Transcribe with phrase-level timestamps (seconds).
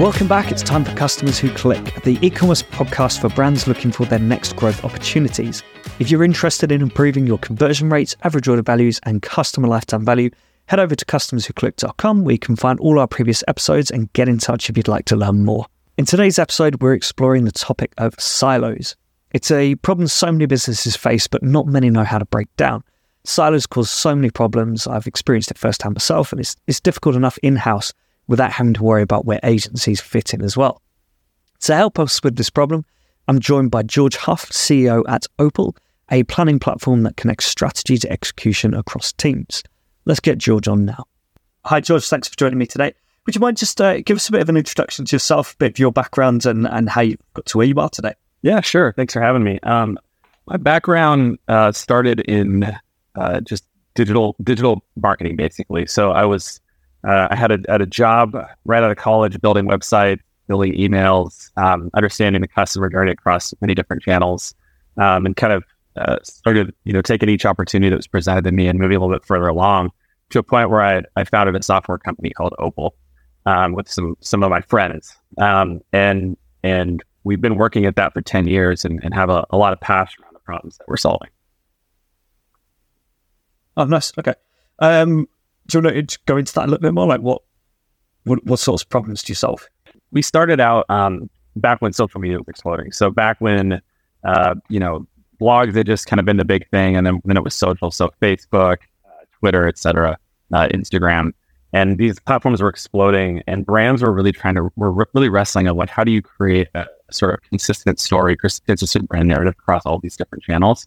[0.00, 0.50] Welcome back.
[0.50, 4.18] It's time for Customers Who Click, the e commerce podcast for brands looking for their
[4.18, 5.62] next growth opportunities.
[5.98, 10.30] If you're interested in improving your conversion rates, average order values, and customer lifetime value,
[10.68, 14.38] head over to customerswhoclick.com where you can find all our previous episodes and get in
[14.38, 15.66] touch if you'd like to learn more.
[15.98, 18.96] In today's episode, we're exploring the topic of silos.
[19.32, 22.82] It's a problem so many businesses face, but not many know how to break down.
[23.24, 24.86] Silos cause so many problems.
[24.86, 27.92] I've experienced it firsthand myself, and it's, it's difficult enough in house
[28.30, 30.80] without having to worry about where agencies fit in as well.
[31.62, 32.84] To help us with this problem,
[33.26, 35.76] I'm joined by George Huff, CEO at Opal,
[36.12, 39.64] a planning platform that connects strategy to execution across teams.
[40.04, 41.06] Let's get George on now.
[41.64, 42.08] Hi, George.
[42.08, 42.94] Thanks for joining me today.
[43.26, 45.56] Would you mind just uh, give us a bit of an introduction to yourself, a
[45.56, 48.14] bit of your background, and, and how you got to where you are today?
[48.42, 48.92] Yeah, sure.
[48.92, 49.58] Thanks for having me.
[49.64, 49.98] Um,
[50.46, 52.76] my background uh, started in
[53.16, 55.86] uh, just digital digital marketing, basically.
[55.86, 56.60] So I was
[57.04, 61.50] uh, I had a, had a job right out of college building websites, building emails,
[61.56, 64.54] um, understanding the customer journey across many different channels,
[64.96, 65.64] um, and kind of
[65.96, 69.00] uh, started, you know, taking each opportunity that was presented to me and moving a
[69.00, 69.90] little bit further along
[70.30, 72.94] to a point where I, I founded a software company called Opal
[73.46, 78.12] um, with some some of my friends, um, and and we've been working at that
[78.12, 80.88] for ten years and, and have a, a lot of passion around the problems that
[80.88, 81.30] we're solving.
[83.76, 84.12] Oh, nice.
[84.18, 84.34] Okay.
[84.78, 85.28] Um,
[85.70, 87.06] do you want to go into that a little bit more?
[87.06, 87.42] Like what,
[88.24, 89.66] what, what sorts of problems do you solve?
[90.12, 92.92] We started out um, back when social media was exploding.
[92.92, 93.80] So back when,
[94.24, 95.06] uh, you know,
[95.40, 97.90] blogs had just kind of been the big thing, and then then it was social.
[97.90, 98.76] So Facebook,
[99.06, 100.18] uh, Twitter, etc.,
[100.52, 101.32] uh, Instagram,
[101.72, 105.76] and these platforms were exploding, and brands were really trying to were really wrestling of
[105.76, 109.98] like how do you create a sort of consistent story, consistent brand narrative across all
[109.98, 110.86] these different channels.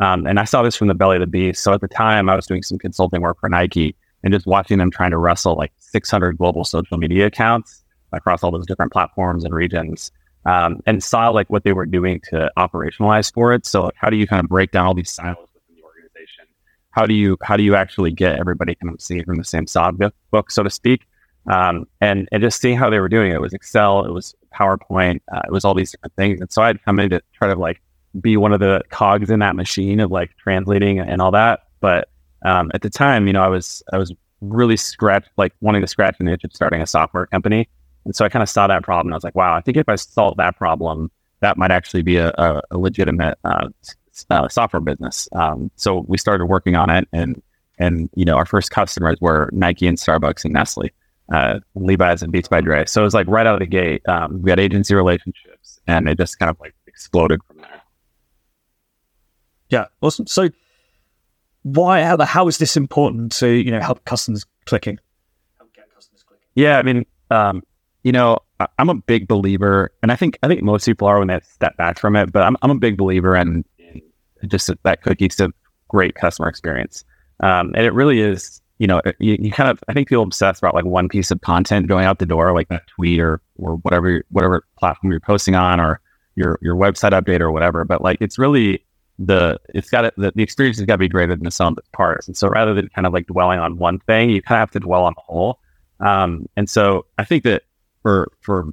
[0.00, 1.62] Um, and I saw this from the belly of the beast.
[1.62, 4.78] So at the time, I was doing some consulting work for Nike, and just watching
[4.78, 9.44] them trying to wrestle like 600 global social media accounts across all those different platforms
[9.44, 10.12] and regions
[10.46, 13.66] um, and saw like what they were doing to operationalize for it.
[13.66, 16.46] So like, how do you kind of break down all these silos within the organization?
[16.90, 19.66] How do you how do you actually get everybody kind of seeing from the same
[20.30, 21.02] book so to speak?
[21.50, 23.34] Um, and and just seeing how they were doing it.
[23.34, 26.40] it was excel it was powerpoint uh, it was all these different things.
[26.40, 27.80] And so i'd come in to try to like
[28.20, 31.60] be one of the cogs in that machine of like translating and all that.
[31.80, 32.08] But
[32.44, 35.86] um, at the time, you know, I was I was really scratch like wanting to
[35.86, 37.68] scratch an itch of starting a software company,
[38.04, 39.12] and so I kind of saw that problem.
[39.12, 42.16] I was like, wow, I think if I solve that problem, that might actually be
[42.16, 43.68] a, a, a legitimate uh,
[44.30, 45.28] uh, software business.
[45.32, 47.42] Um, so we started working on it, and
[47.78, 50.90] and you know, our first customers were Nike and Starbucks and Nestle,
[51.32, 52.84] uh, Levi's and Beats by Dre.
[52.86, 56.08] So it was like right out of the gate, um, we had agency relationships, and
[56.08, 57.82] it just kind of like exploded from there.
[59.70, 60.26] Yeah, awesome.
[60.26, 60.48] So
[61.62, 64.98] why how, how is this important to you know help customers clicking?
[65.58, 66.48] Help get customers clicking.
[66.54, 67.62] Yeah i mean um,
[68.02, 68.38] you know
[68.78, 71.76] i'm a big believer and i think i think most people are when they step
[71.76, 74.02] back from it but i'm, I'm a big believer in, in
[74.48, 75.52] just that cohesive
[75.90, 77.04] great customer experience.
[77.40, 80.58] Um, and it really is you know you, you, kind of i think people obsess
[80.58, 83.76] about like one piece of content going out the door like that tweet or or
[83.76, 86.00] whatever whatever platform you're posting on or
[86.34, 88.82] your your website update or whatever but like it's really
[89.20, 91.78] the it's got the, the experience has got to be greater than the sum of
[91.78, 92.26] its parts.
[92.26, 94.70] And so rather than kind of like dwelling on one thing, you kind of have
[94.72, 95.60] to dwell on the whole.
[96.00, 97.62] Um, and so I think that
[98.02, 98.72] for for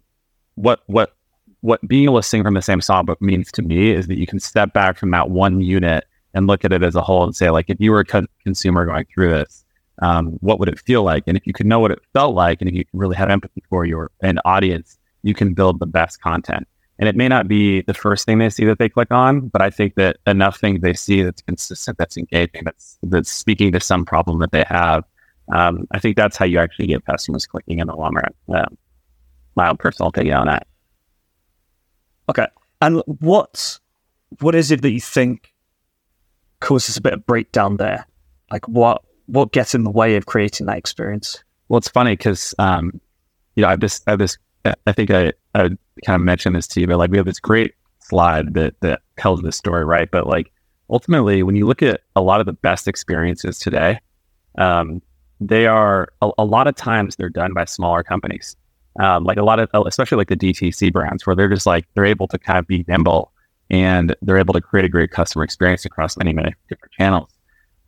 [0.56, 1.16] what what
[1.62, 4.25] what being able to sing from the same songbook means to me is that you
[4.25, 7.35] can step back from that one unit and look at it as a whole and
[7.35, 9.66] say like if you were a co- consumer going through this
[10.02, 12.62] um, what would it feel like and if you could know what it felt like
[12.62, 16.22] and if you really have empathy for your an audience you can build the best
[16.22, 16.68] content
[17.00, 19.62] and it may not be the first thing they see that they click on, but
[19.62, 23.80] I think that enough things they see that's consistent, that's engaging, that's that's speaking to
[23.80, 25.03] some problem that they have.
[25.53, 28.59] Um, I think that's how you actually get customers clicking in the long run.
[28.62, 28.78] Um,
[29.56, 30.68] my own personal opinion on that.
[32.30, 32.47] Okay,
[32.81, 33.79] and what
[34.40, 35.53] what is it that you think
[36.59, 38.08] causes a bit of breakdown there?
[38.52, 41.43] Like what what gets in the way of creating that experience?
[41.70, 43.00] Well, it's funny because um,
[43.55, 44.38] you know I've just I have this
[44.85, 45.69] I think I, I
[46.05, 49.01] kind of mentioned this to you, but like we have this great slide that that
[49.17, 50.09] tells this story, right?
[50.09, 50.51] But like
[50.89, 53.99] ultimately, when you look at a lot of the best experiences today,
[54.57, 55.01] um,
[55.39, 58.55] they are a, a, lot of times they're done by smaller companies,
[58.99, 62.05] um, like a lot of especially like the DTC brands, where they're just like they're
[62.05, 63.31] able to kind of be nimble
[63.69, 67.31] and they're able to create a great customer experience across many many different channels.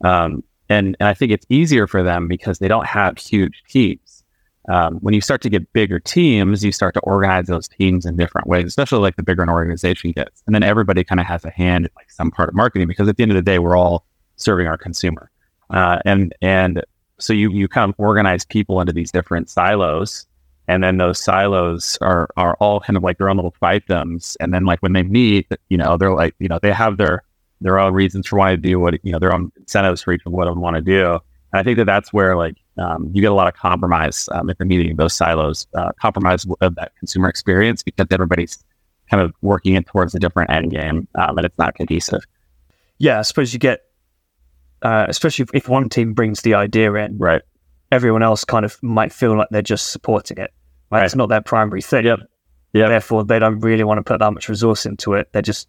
[0.03, 3.99] Um, and, and I think it's easier for them because they don't have huge teams
[4.69, 8.15] um, when you start to get bigger teams, you start to organize those teams in
[8.15, 10.43] different ways, especially like the bigger an organization gets.
[10.45, 13.07] And then everybody kind of has a hand in like some part of marketing because
[13.09, 14.05] at the end of the day, we're all
[14.35, 15.31] serving our consumer.
[15.71, 16.83] Uh, and and
[17.17, 20.27] so you you kind of organize people into these different silos,
[20.67, 24.37] and then those silos are are all kind of like their own little fiefdoms.
[24.39, 27.23] And then like when they meet, you know, they're like, you know, they have their
[27.61, 30.21] their own reasons for wanting to do what you know, their own incentives for each
[30.27, 31.19] of what they want to do.
[31.51, 34.49] And I think that that's where like um, you get a lot of compromise um,
[34.49, 38.63] if you're meeting those silos, uh, compromise of that consumer experience because everybody's
[39.09, 42.21] kind of working it towards a different end game um, and it's not cohesive.
[42.99, 43.81] Yeah, I suppose you get,
[44.81, 47.41] uh, especially if, if one team brings the idea in, Right.
[47.91, 50.51] everyone else kind of might feel like they're just supporting it.
[50.91, 50.99] Right?
[50.99, 51.05] Right.
[51.05, 52.05] It's not their primary thing.
[52.05, 52.19] Yep.
[52.73, 52.89] Yep.
[52.89, 55.29] Therefore, they don't really want to put that much resource into it.
[55.33, 55.67] They're just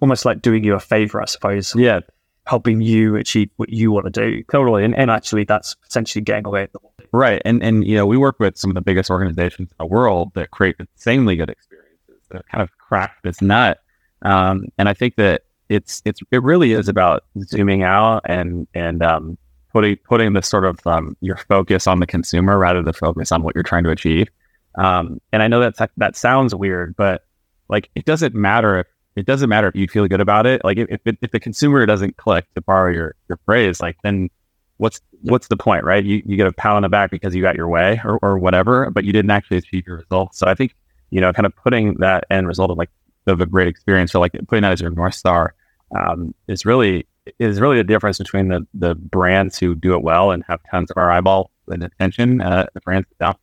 [0.00, 2.00] almost like doing you a favor, I suppose, Yeah,
[2.46, 4.42] helping you achieve what you want to do.
[4.50, 4.84] totally.
[4.84, 7.08] And, And actually, that's essentially getting away with the thing.
[7.12, 7.42] Right.
[7.44, 10.32] And and you know, we work with some of the biggest organizations in the world
[10.34, 13.78] that create insanely good experiences that kind of crack this nut.
[14.22, 19.02] Um, and I think that it's it's it really is about zooming out and and
[19.02, 19.38] um,
[19.72, 23.42] putting putting the sort of um, your focus on the consumer rather than focus on
[23.42, 24.28] what you're trying to achieve.
[24.76, 27.24] Um, and I know that that sounds weird, but
[27.68, 28.86] like it doesn't matter if
[29.16, 30.64] it doesn't matter if you feel good about it.
[30.64, 34.30] Like if if, if the consumer doesn't click, to borrow your your phrase, like then
[34.78, 36.04] what's what's the point, right?
[36.04, 38.38] You you get a pat on the back because you got your way or, or
[38.38, 40.38] whatever, but you didn't actually achieve your results.
[40.38, 40.74] So I think
[41.10, 42.90] you know, kind of putting that end result of like
[43.26, 45.54] of a great experience, or like putting that as your north star,
[45.96, 47.06] um, is really
[47.38, 50.90] is really the difference between the the brands who do it well and have tons
[50.90, 53.36] of our eyeball and attention, uh, the brands don't.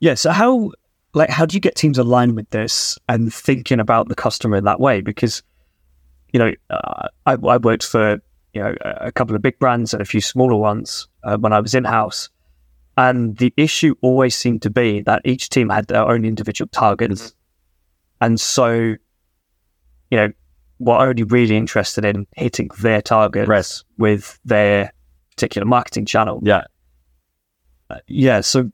[0.00, 0.14] Yeah.
[0.14, 0.72] So how
[1.14, 4.64] like how do you get teams aligned with this and thinking about the customer in
[4.64, 5.00] that way?
[5.00, 5.42] Because
[6.32, 8.18] you know, uh, I, I worked for
[8.54, 11.60] you know a couple of big brands and a few smaller ones uh, when I
[11.60, 12.30] was in house,
[12.96, 17.34] and the issue always seemed to be that each team had their own individual targets,
[18.20, 18.98] and so you
[20.18, 20.32] know
[20.78, 23.82] were only really interested in hitting their targets Right.
[23.98, 24.92] with their
[25.30, 26.40] particular marketing channel.
[26.42, 26.64] Yeah,
[27.88, 28.70] Uh, yeah, so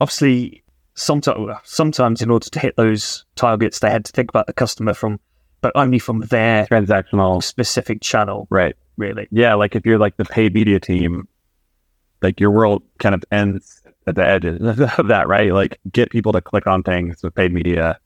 [0.00, 0.61] obviously,
[0.94, 4.94] sometimes sometimes in order to hit those targets, they had to think about the customer
[4.94, 5.20] from,
[5.60, 8.76] but only from their transactional, specific channel, right?
[8.96, 9.28] really.
[9.30, 11.28] Yeah, like if you're like the paid media team,
[12.20, 14.60] like your world kind of ends at the edges
[14.98, 15.52] of that, right?
[15.52, 17.98] Like get people to click on things with paid media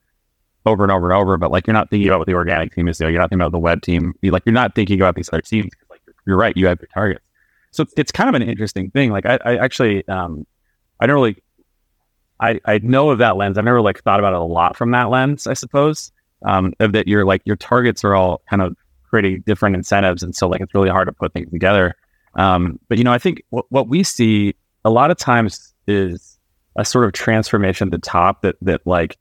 [0.64, 2.88] over and over and over, but like you're not thinking about what the organic team
[2.88, 3.12] is doing.
[3.12, 4.14] You're not thinking about the web team.
[4.22, 5.70] You like you're not thinking about these other teams.
[5.90, 7.24] Like you're right, you have your targets.
[7.70, 9.10] So it's, it's kind of an interesting thing.
[9.10, 10.46] Like I, I actually, um,
[10.98, 11.42] I don't really,
[12.40, 13.56] I, I know of that lens.
[13.58, 16.12] I've never like thought about it a lot from that lens, I suppose.
[16.44, 18.76] Um, of that you're like your targets are all kind of
[19.08, 21.94] creating different incentives, and so like it's really hard to put things together.
[22.34, 24.54] Um, but you know, I think what, what we see
[24.84, 26.38] a lot of times is
[26.76, 29.16] a sort of transformation at the top that that like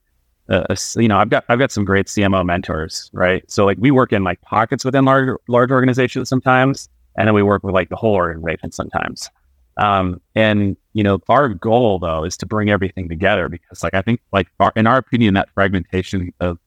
[0.50, 3.50] uh, you know I've got I've got some great CMO mentors, right?
[3.50, 7.44] So like we work in like pockets within large large organizations sometimes, and then we
[7.44, 9.30] work with like the whole organization sometimes.
[9.78, 14.02] Um, and you know, our goal though is to bring everything together because like I
[14.02, 16.58] think like our, in our opinion that fragmentation of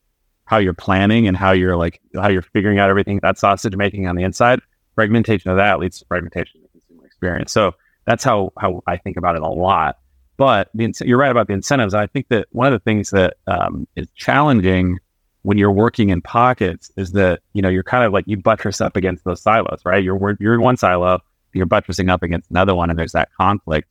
[0.45, 4.07] how you're planning and how you're like how you're figuring out everything that sausage making
[4.07, 4.61] on the inside
[4.95, 7.53] fragmentation of that leads to fragmentation of the consumer experience.
[7.53, 7.73] So
[8.07, 9.97] that's how how i think about it a lot.
[10.37, 11.95] But the, you're right about the incentives.
[11.95, 14.99] I think that one of the things that um, is challenging
[15.43, 18.81] when you're working in pockets is that you know you're kind of like you buttress
[18.81, 20.05] up against those silos right?
[20.05, 21.21] You're you're in one silo
[21.53, 23.89] you're buttressing up against another one and there's that conflict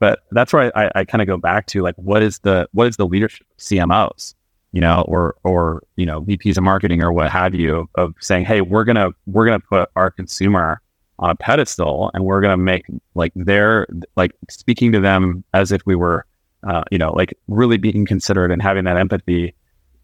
[0.00, 2.86] but that's where I, I kind of go back to like what is the what
[2.86, 4.34] is the leadership of cmos
[4.72, 8.44] you know, or or you know, VPs of marketing or what have you, of saying,
[8.44, 10.80] hey, we're gonna we're gonna put our consumer
[11.18, 12.84] on a pedestal, and we're gonna make
[13.14, 13.86] like their
[14.16, 16.26] like speaking to them as if we were,
[16.66, 19.54] uh, you know, like really being considerate and having that empathy.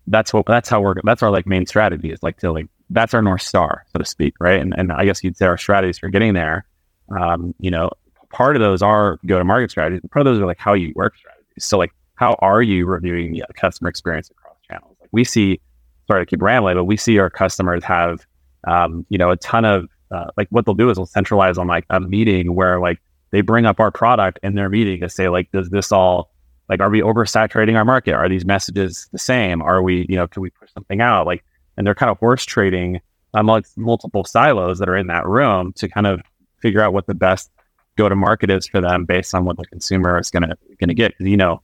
[0.07, 3.15] That's what that's how we're that's our like main strategy is like to like that's
[3.15, 4.61] our north star, so to speak, right?
[4.61, 6.67] And and I guess you'd say our strategies for getting there.
[7.11, 7.91] Um, you know,
[8.31, 10.03] part of those are go to market strategies.
[10.11, 11.65] Part of those are like how you work strategies.
[11.65, 14.97] So like how are you reviewing the customer experience across channels?
[15.01, 15.61] Like we see,
[16.09, 18.27] sorry to keep rambling, but we see our customers have,
[18.67, 21.67] um, you know, a ton of uh, like what they'll do is they'll centralize on
[21.67, 22.99] like a meeting where like
[23.31, 26.31] they bring up our product in their meeting to say like, does this all
[26.69, 28.15] like are we oversaturating our market?
[28.15, 29.61] Are these messages the same?
[29.61, 31.27] Are we, you know, can we push something out?
[31.27, 31.45] Like,
[31.77, 33.01] and they're kind of horse trading
[33.35, 36.21] amongst multiple silos that are in that room to kind of
[36.65, 37.51] figure out what the best
[37.97, 41.17] go to market is for them based on what the consumer is gonna gonna get.
[41.19, 41.61] 'Cause, you know,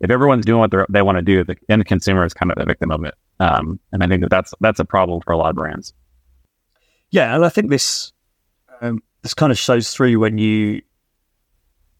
[0.00, 2.64] if everyone's doing what they want to do, the end consumer is kind of the
[2.64, 3.14] victim of it.
[3.40, 5.92] Um, and I think that that's that's a problem for a lot of brands.
[7.10, 8.12] Yeah, and I think this
[8.80, 10.82] um, this kind of shows through when you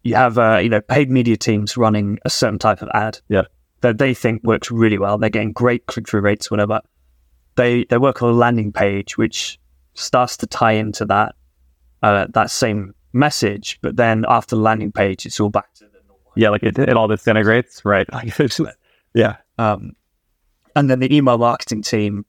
[0.02, 3.44] you have uh, you know paid media teams running a certain type of ad Yeah.
[3.80, 5.18] that they think works really well.
[5.18, 6.80] They're getting great click through rates, whatever.
[7.56, 9.58] They they work on a landing page which
[9.94, 11.34] starts to tie into that
[12.04, 16.00] uh, that same message, but then after the landing page, it's all back to the
[16.06, 18.06] normal Yeah, like it, it all disintegrates, right?
[19.14, 19.36] yeah.
[19.58, 19.92] Um,
[20.76, 22.26] and then the email marketing team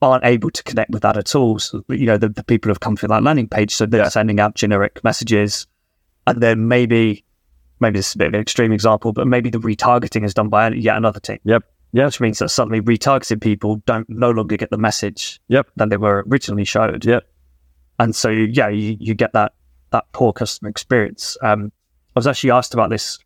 [0.00, 1.58] aren't able to connect with that at all.
[1.58, 4.08] So, you know, the, the people have come through that landing page, so they're Yeah.
[4.08, 5.66] sending out generic messages,
[6.26, 7.24] and then maybe,
[7.80, 10.48] maybe this is a bit of an extreme example, but maybe the retargeting is done
[10.48, 11.38] by yet another team.
[11.44, 11.62] Yep.
[11.94, 12.06] Yep.
[12.06, 15.66] Which means that suddenly retargeted people don't no longer get the message Yep.
[15.76, 17.04] that they were originally showed.
[17.04, 17.24] Yep.
[18.02, 19.52] And so yeah, you, you get that
[19.90, 21.36] that poor customer experience.
[21.42, 21.70] Um,
[22.14, 23.18] I was actually asked about this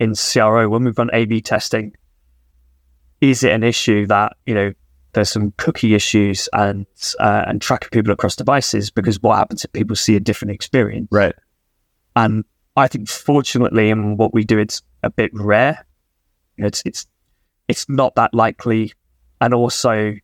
[0.00, 1.94] in CRO when we've run A/B testing.
[3.20, 4.72] Is it an issue that you know
[5.12, 6.86] there's some cookie issues and
[7.18, 8.90] uh, and tracking people across devices?
[8.90, 11.08] Because what happens if people see a different experience?
[11.10, 11.34] Right.
[12.14, 12.44] And
[12.76, 15.84] I think fortunately, in what we do, it's a bit rare.
[16.56, 17.06] You know, It's it's
[17.66, 18.92] it's not that likely,
[19.40, 20.14] and also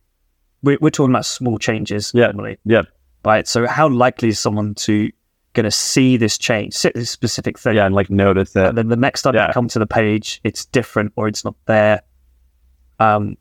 [0.63, 2.27] we're, we're talking about small changes Yeah.
[2.27, 2.85] normally, Yep.
[3.25, 3.47] Right?
[3.47, 5.11] So how likely is someone to
[5.53, 8.65] going to see this change, see this specific thing, Yeah, and like notice it.
[8.65, 9.47] and then the next time Yeah.
[9.47, 12.01] they come to the page, it's different or it's not there.
[12.99, 13.37] Um,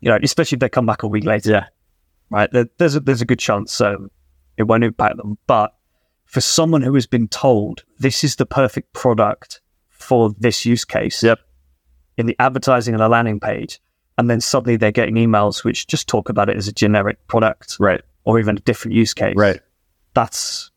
[0.00, 1.64] you know, especially if they come back a week later, Yeah.
[2.30, 2.50] right?
[2.52, 4.10] There, there's a, there's a good chance um,
[4.56, 5.38] it won't impact them.
[5.46, 5.74] But
[6.24, 11.22] for someone who has been told this is the perfect product for this use case,
[11.22, 11.38] Yep.
[12.16, 13.80] in the advertising and the landing page,
[14.18, 17.76] and then suddenly they're getting emails which just talk about it as a generic product
[17.80, 18.02] Right.
[18.24, 19.60] Or even a different use case, Right.
[20.14, 20.70] That's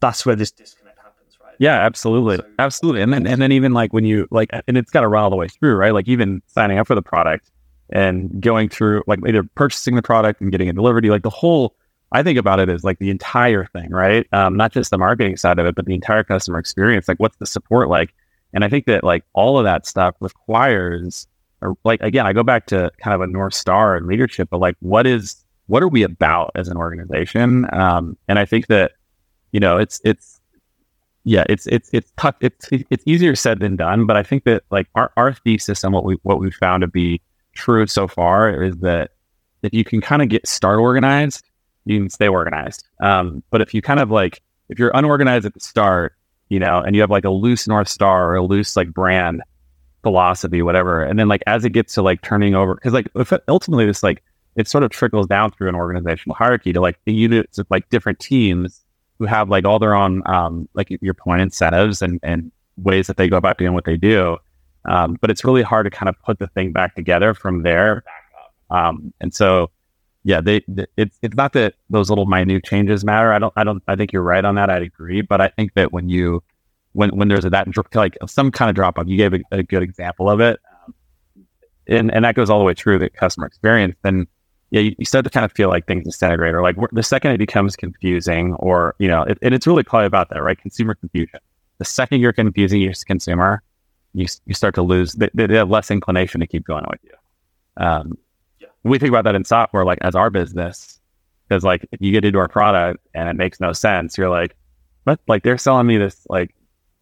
[0.00, 1.54] that's where this disconnect happens, right?
[1.58, 2.36] Yeah, absolutely.
[2.38, 3.02] So- absolutely.
[3.02, 5.36] And then and then even like when you like and it's gotta run all the
[5.36, 5.92] way through, right?
[5.94, 7.50] Like even signing up for the product
[7.90, 11.30] and going through like either purchasing the product and getting it delivered, to like the
[11.30, 11.76] whole
[12.12, 14.26] I think about it as like the entire thing, right?
[14.32, 17.08] Um, not just the marketing side of it, but the entire customer experience.
[17.08, 18.14] Like what's the support like?
[18.52, 21.26] And I think that like all of that stuff requires
[21.60, 24.58] or like again, I go back to kind of a North Star and leadership, but
[24.60, 27.66] like what is what are we about as an organization?
[27.72, 28.92] Um, and I think that,
[29.52, 30.40] you know, it's it's
[31.24, 32.36] yeah, it's it's it's tough.
[32.40, 35.92] It's it's easier said than done, but I think that like our, our thesis and
[35.92, 37.22] what we what we've found to be
[37.54, 39.12] true so far is that
[39.62, 41.44] if you can kind of get start organized,
[41.86, 42.84] you can stay organized.
[43.00, 46.14] Um, but if you kind of like if you're unorganized at the start,
[46.50, 49.42] you know, and you have like a loose north star or a loose like brand
[50.02, 53.08] philosophy, whatever, and then like as it gets to like turning over, because like
[53.48, 54.22] ultimately this like
[54.56, 57.88] it sort of trickles down through an organizational hierarchy to like the units of like
[57.90, 58.84] different teams
[59.18, 63.16] who have like all their own um, like your point incentives and and ways that
[63.16, 64.36] they go about doing what they do.
[64.84, 68.04] Um, but it's really hard to kind of put the thing back together from there.
[68.70, 69.70] Um, and so,
[70.24, 73.32] yeah, they, th- it's it's not that those little minute changes matter.
[73.32, 74.70] I don't I don't I think you're right on that.
[74.70, 76.42] I'd agree, but I think that when you
[76.92, 79.62] when when there's a, that like some kind of drop off, you gave a, a
[79.62, 80.60] good example of it,
[81.86, 83.96] and and that goes all the way through the customer experience.
[84.02, 84.26] Then
[84.74, 87.30] yeah, you, you start to kind of feel like things disintegrate, or like the second
[87.30, 90.58] it becomes confusing, or you know, it, and it's really probably about that, right?
[90.58, 91.38] Consumer confusion.
[91.78, 93.62] The second you're confusing your consumer,
[94.14, 95.12] you you start to lose.
[95.12, 97.12] They, they have less inclination to keep going with you.
[97.76, 98.18] Um,
[98.58, 98.66] Yeah.
[98.82, 100.98] We think about that in software, like as our business,
[101.46, 104.56] because like if you get into our product and it makes no sense, you're like,
[105.04, 106.52] but Like they're selling me this like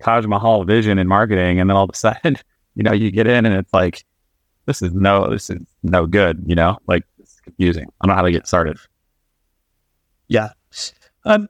[0.02, 2.37] Taj Mahal vision in marketing, and then all of a sudden,
[2.75, 4.05] you know, you get in and it's like,
[4.67, 6.43] this is no, this is no good.
[6.47, 7.05] You know, like
[7.42, 7.87] confusing.
[8.00, 8.78] I don't know how to get started.
[10.28, 10.50] Yeah.
[11.25, 11.49] Um.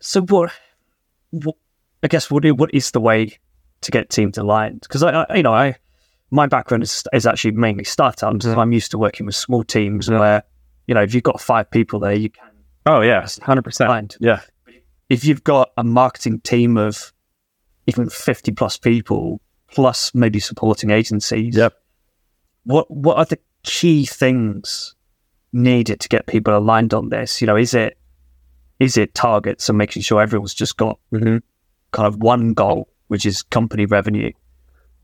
[0.00, 0.52] So what?
[1.30, 1.56] what
[2.02, 3.38] I guess what what is the way
[3.80, 4.80] to get teams aligned?
[4.82, 5.76] Because I, I, you know, I
[6.30, 8.44] my background is is actually mainly startups.
[8.46, 8.56] Mhm.
[8.58, 10.42] I'm used to working with small teams where,
[10.86, 12.44] you know, if you've got five people there, you can
[12.84, 14.16] Oh yeah, hundred percent.
[14.20, 14.40] Yeah,
[15.08, 17.12] If you've got a marketing team of
[17.88, 19.40] even 50 plus people,
[19.72, 21.74] plus maybe supporting agencies, Yep.
[22.64, 24.94] what what are the key things
[25.52, 27.40] needed to get people aligned on this?
[27.42, 27.98] You know, is it
[28.80, 31.42] is it targets and making sure everyone's just got Mhm.
[31.92, 34.32] kind of one goal, which is company revenue,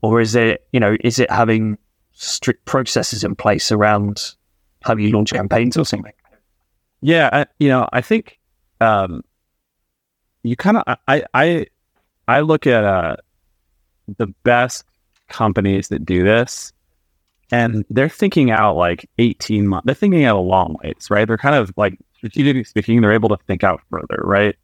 [0.01, 1.77] or is it you know is it having
[2.13, 4.35] strict processes in place around
[4.83, 6.13] how you launch campaigns or something?
[7.01, 8.39] Yeah, I, you know, I think
[8.79, 9.23] um,
[10.43, 11.65] you kind of I I
[12.27, 13.15] I look at uh,
[14.17, 14.85] the best
[15.29, 16.71] companies that do this,
[17.53, 19.85] and they're thinking out like eighteen months.
[19.85, 21.27] They're thinking out a long ways, right?
[21.27, 24.55] They're kind of like strategically speaking, they're able to think out further, right?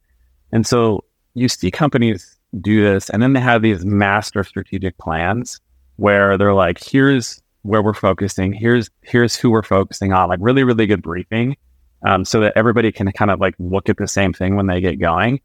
[0.51, 1.03] And so
[1.35, 5.61] you see companies do this, and then they have these master strategic plans
[5.97, 8.53] where they're like, "Here's where we're focusing.
[8.53, 11.57] Here's here's who we're focusing on." Like really, really good briefing
[12.03, 14.81] um, so that everybody can kind of like look at the same thing when they
[14.81, 15.41] get going.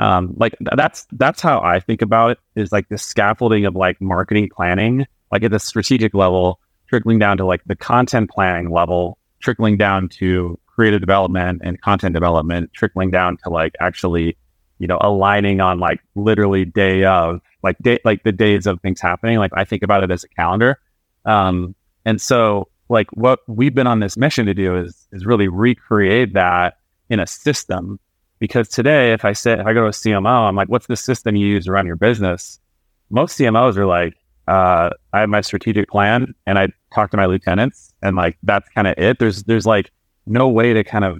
[0.00, 3.76] Um, like th- that's that's how I think about it is like the scaffolding of
[3.76, 8.70] like marketing planning, like at the strategic level, trickling down to like the content planning
[8.70, 14.36] level, trickling down to creative development and content development, trickling down to like actually
[14.78, 19.00] you know, aligning on like literally day of like day, like the days of things
[19.00, 19.38] happening.
[19.38, 20.78] Like I think about it as a calendar.
[21.24, 25.48] Um, and so like what we've been on this mission to do is, is really
[25.48, 26.78] recreate that
[27.10, 27.98] in a system.
[28.38, 30.96] Because today, if I say, if I go to a CMO, I'm like, what's the
[30.96, 32.60] system you use to run your business?
[33.10, 34.14] Most CMOs are like,
[34.48, 38.68] uh, I have my strategic plan and I talk to my lieutenants and like, that's
[38.70, 39.18] kind of it.
[39.18, 39.90] There's, there's like
[40.26, 41.18] no way to kind of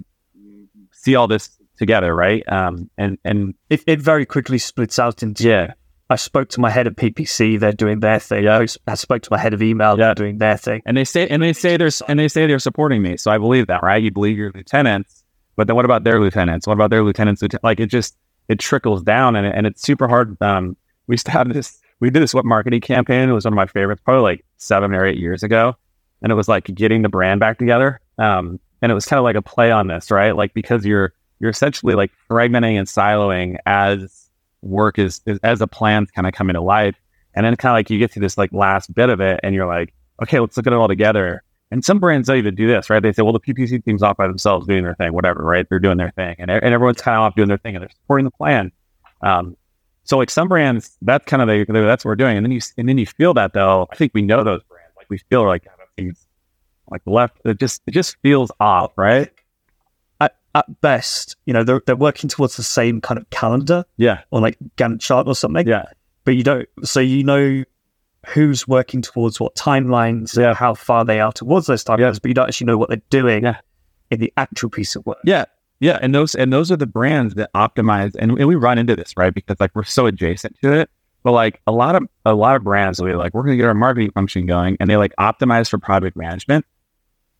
[0.91, 2.43] see all this together, right?
[2.51, 5.73] Um, and and it, it very quickly splits out into yeah.
[6.11, 8.43] I spoke to my head of PPC; they're doing their thing.
[8.43, 8.65] Yeah.
[8.87, 10.07] I spoke to my head of email; yeah.
[10.07, 10.81] they're doing their thing.
[10.85, 13.37] And they say and they say they're and they say they're supporting me, so I
[13.37, 14.03] believe that, right?
[14.03, 15.23] You believe your lieutenants,
[15.55, 16.67] but then what about their lieutenants?
[16.67, 17.41] What about their lieutenants?
[17.63, 18.17] Like it just
[18.47, 20.39] it trickles down, and and it's super hard.
[20.41, 20.75] Um,
[21.07, 21.79] we used to have this.
[21.99, 23.29] We did this what marketing campaign.
[23.29, 25.75] It was one of my favorites, probably like seven or eight years ago,
[26.21, 27.99] and it was like getting the brand back together.
[28.17, 30.35] Um, and it was kind of like a play on this, right?
[30.35, 34.29] Like because you're you're essentially like fragmenting and siloing as
[34.61, 36.95] work is, is as a plan's kind of coming to life.
[37.35, 39.55] And then kind of like you get to this like last bit of it and
[39.55, 41.43] you're like, okay, let's look at it all together.
[41.71, 43.01] And some brands don't even do this, right?
[43.01, 45.67] They say, well, the PPC team's off by themselves doing their thing, whatever, right?
[45.69, 46.35] They're doing their thing.
[46.39, 48.71] And, and everyone's kind of off doing their thing and they're supporting the plan.
[49.21, 49.55] Um,
[50.09, 52.35] so like some brands, that's kind of the, that's what we're doing.
[52.35, 54.91] And then you, and then you feel that though, I think we know those brands.
[54.97, 55.67] Like we feel like,
[56.89, 59.31] like left, it just, it just feels off, right?
[60.55, 63.85] at best, you know, they're, they're working towards the same kind of calendar.
[63.97, 64.21] Yeah.
[64.31, 65.67] Or like Gantt chart or something.
[65.67, 65.85] Yeah.
[66.23, 67.63] But you don't, so you know
[68.25, 70.55] who's working towards what timelines, yeah.
[70.55, 72.19] how far they are towards those timelines, yeah.
[72.21, 73.57] but you don't actually know what they're doing yeah.
[74.09, 75.19] in the actual piece of work.
[75.23, 75.45] Yeah.
[75.79, 75.97] Yeah.
[76.01, 78.15] And those, and those are the brands that optimize.
[78.19, 79.33] And, and we run into this, right?
[79.33, 80.89] Because like we're so adjacent to it.
[81.23, 83.67] But like a lot of, a lot of brands be like, we're going to get
[83.67, 86.65] our marketing function going and they like optimize for project management.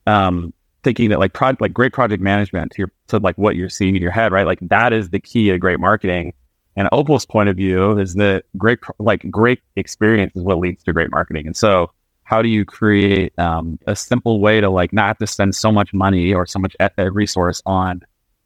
[0.07, 0.53] Um,
[0.83, 3.95] thinking that like project like great project management to, your, to like what you're seeing
[3.95, 4.45] in your head, right?
[4.45, 6.33] Like that is the key to great marketing.
[6.75, 10.93] And Opal's point of view is that great like great experience is what leads to
[10.93, 11.45] great marketing.
[11.45, 11.91] And so
[12.23, 15.71] how do you create um, a simple way to like not have to spend so
[15.71, 16.75] much money or so much
[17.11, 18.01] resource on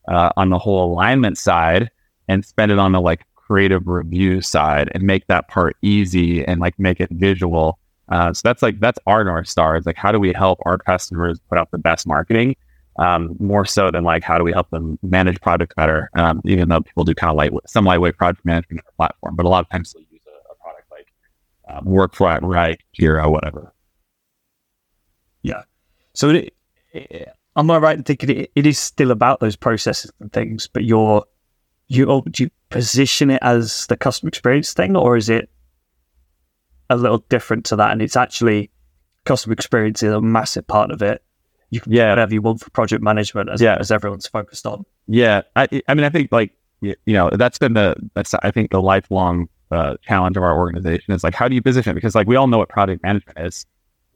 [0.08, 1.89] uh, on the whole alignment side
[2.28, 6.60] and spend it on the like creative review side and make that part easy and
[6.60, 7.78] like make it visual
[8.10, 9.76] uh, so that's like that's our north star.
[9.76, 12.56] It's like how do we help our customers put out the best marketing,
[12.98, 16.10] um, more so than like how do we help them manage projects better.
[16.16, 19.36] Um, even though people do kind of lightweight, some lightweight project management on the platform,
[19.36, 21.08] but a lot of times they use a, a product like
[21.70, 23.74] um, Workfront, right, Jira, whatever.
[25.42, 25.63] Yeah.
[26.13, 26.54] So it,
[26.94, 30.68] it, am I right in thinking it, it is still about those processes and things,
[30.68, 31.26] but you're
[31.88, 35.50] you do you position it as the customer experience thing, or is it
[36.89, 37.92] a little different to that.
[37.92, 38.70] And it's actually
[39.26, 41.24] customer experience is a massive part of it.
[41.70, 42.10] You can yeah.
[42.10, 43.78] whatever you want for project management as, yeah.
[43.80, 44.86] as everyone's focused on.
[45.08, 45.42] Yeah.
[45.56, 48.82] I, I mean, I think like, you know, that's been the, that's, I think the
[48.82, 51.96] lifelong uh, challenge of our organization is like, how do you position it?
[51.96, 53.66] Because like, we all know what project management is.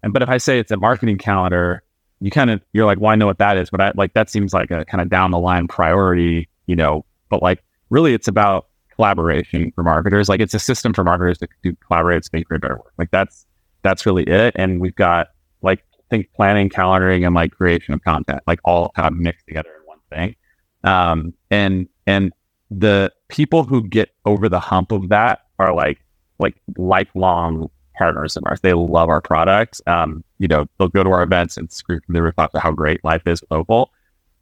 [0.04, 1.82] And, but if I say it's a marketing calendar,
[2.20, 4.30] you kind of, you're like, well, I know what that is, but I like, that
[4.30, 8.28] seems like a kind of down the line priority, you know, but like, really it's
[8.28, 10.28] about collaboration for marketers.
[10.28, 12.94] Like it's a system for marketers to do collaborate to make better work.
[12.98, 13.46] Like that's
[13.84, 14.54] that's really it.
[14.58, 15.28] And we've got
[15.62, 19.70] like think planning, calendaring, and like creation of content, like all kind of mixed together
[19.70, 20.36] in one thing.
[20.84, 22.34] Um, and and
[22.70, 26.00] the people who get over the hump of that are like
[26.40, 28.62] like lifelong partners of ours.
[28.62, 29.82] They love our products.
[29.88, 33.04] Um, you know, they'll go to our events and scream from the rooftop how great
[33.04, 33.92] life is with Opal.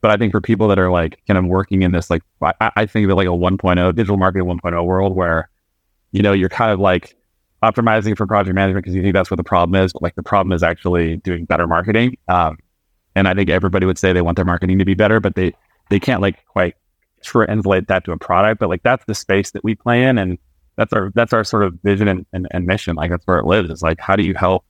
[0.02, 2.72] But I think for people that are like kind of working in this, like, I,
[2.76, 5.50] I think of it like a 1.0 digital marketing 1.0 world where,
[6.12, 7.16] you know, you're kind of like
[7.64, 9.94] optimizing for project management because you think that's what the problem is.
[9.94, 12.18] But like the problem is actually doing better marketing.
[12.28, 12.58] Um,
[13.16, 15.54] and I think everybody would say they want their marketing to be better, but they,
[15.90, 16.76] they can't like quite
[17.24, 18.60] translate that to a product.
[18.60, 20.18] But like that's the space that we play in.
[20.18, 20.38] And
[20.78, 22.96] that's our, that's our sort of vision and, and, and mission.
[22.96, 23.70] Like that's where it lives.
[23.70, 24.66] It's like, how do you help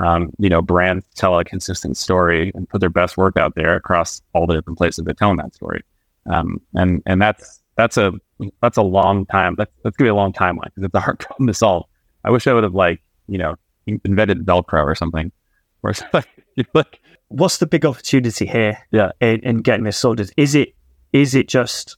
[0.00, 3.76] um, you know, brands tell a consistent story and put their best work out there
[3.76, 5.82] across all the different places they're telling that story.
[6.30, 8.12] Um, and and that's that's a
[8.60, 9.54] that's a long time.
[9.56, 11.84] That's that's gonna be a long timeline because it's a hard problem to solve.
[12.24, 15.32] I wish I would have like you know invented Velcro or something.
[15.84, 16.28] It's like,
[16.74, 18.78] like what's the big opportunity here?
[18.92, 20.30] Yeah, in, in getting this sorted.
[20.36, 20.76] Is it
[21.12, 21.96] is it just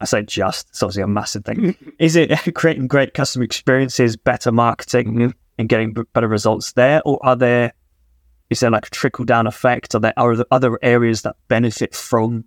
[0.00, 1.76] I say just, it's obviously a massive thing.
[1.98, 7.24] is it creating great customer experiences, better marketing, mm-hmm and getting better results there, or
[7.24, 7.74] are there
[8.48, 9.94] is there like a trickle down effect?
[9.94, 12.46] Are there are there other areas that benefit from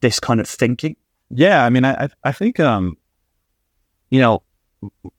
[0.00, 0.96] this kind of thinking?
[1.30, 2.96] Yeah, I mean, I I think um,
[4.08, 4.42] you know,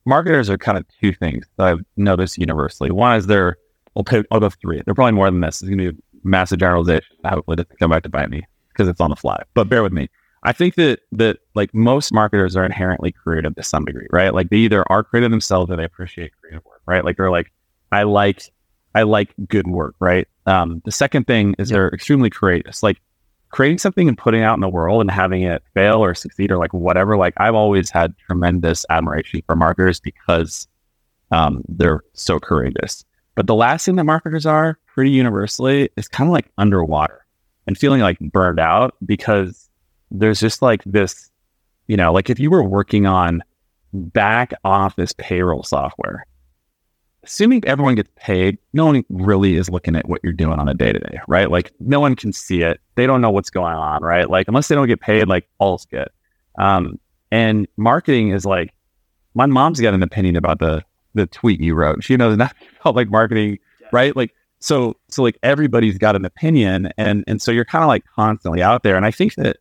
[0.05, 2.89] marketers are kind of two things that I've noticed universally.
[2.89, 3.57] One is they're
[3.95, 4.81] I'll pick I'll go three.
[4.83, 5.61] They're probably more than this.
[5.61, 7.15] It's gonna be a massive generalization.
[7.25, 9.39] Hopefully, it doesn't come back to bite me because it's on the fly.
[9.53, 10.09] But bear with me.
[10.47, 14.33] I think that that like most marketers are inherently creative to some degree, right?
[14.33, 17.03] Like they either are creative themselves or they appreciate creative work, right?
[17.03, 17.51] Like they're like,
[17.91, 18.43] I like
[18.95, 20.25] I like good work, right?
[20.45, 22.81] Um, the second thing is they're extremely courageous.
[22.81, 23.01] Like
[23.49, 26.49] creating something and putting it out in the world and having it fail or succeed
[26.49, 27.17] or like whatever.
[27.17, 30.65] Like I've always had tremendous admiration for marketers because
[31.29, 33.03] um, they're so courageous.
[33.35, 37.25] But the last thing that marketers are pretty universally is kind of like underwater
[37.67, 39.66] and feeling like burned out because
[40.11, 41.29] there's just like this,
[41.87, 43.43] you know, like if you were working on
[43.93, 46.25] back office payroll software,
[47.23, 50.73] assuming everyone gets paid, no one really is looking at what you're doing on a
[50.73, 51.51] day to day, right?
[51.51, 52.79] Like no one can see it.
[52.95, 54.29] They don't know what's going on, right?
[54.29, 56.09] Like unless they don't get paid, like all's good.
[56.57, 56.99] Um,
[57.31, 58.73] and marketing is like,
[59.33, 62.03] my mom's got an opinion about the the tweet you wrote.
[62.03, 63.87] She knows nothing about like marketing, yeah.
[63.91, 64.15] right?
[64.15, 68.05] Like so so like everybody's got an opinion, and and so you're kind of like
[68.15, 68.95] constantly out there.
[68.95, 69.57] And I think that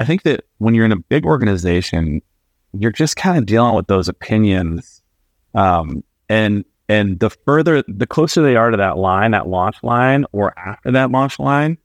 [0.00, 2.22] I think that when you're in a big organization,
[2.72, 5.02] you're just kind of dealing with those opinions.
[5.54, 10.24] Um, and and the further, the closer they are to that line, that launch line,
[10.32, 11.76] or after that launch line,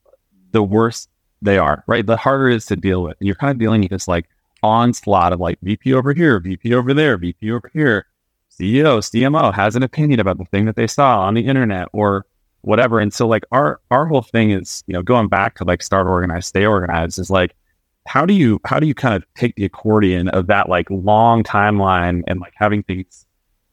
[0.51, 1.09] the worse
[1.41, 2.05] they are, right?
[2.05, 3.17] The harder it is to deal with.
[3.19, 4.29] And you're kind of dealing with this like
[4.63, 8.07] onslaught of like VP over here, VP over there, VP over here.
[8.49, 12.25] CEO, CMO has an opinion about the thing that they saw on the internet or
[12.61, 12.99] whatever.
[12.99, 16.07] And so like our our whole thing is, you know, going back to like start
[16.07, 17.53] organized, stay organized is like
[18.05, 21.43] how do you how do you kind of take the accordion of that like long
[21.43, 23.25] timeline and like having things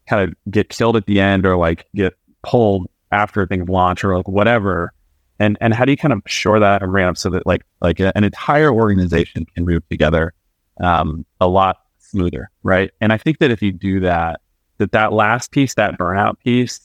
[0.09, 4.17] kind of get killed at the end or like get pulled after things launch or
[4.17, 4.93] like whatever.
[5.39, 8.01] And and how do you kind of shore that and ramp so that like like
[8.01, 10.35] a, an entire organization can move together
[10.81, 12.91] um, a lot smoother, right?
[13.01, 14.41] And I think that if you do that,
[14.79, 16.81] that that last piece, that burnout piece,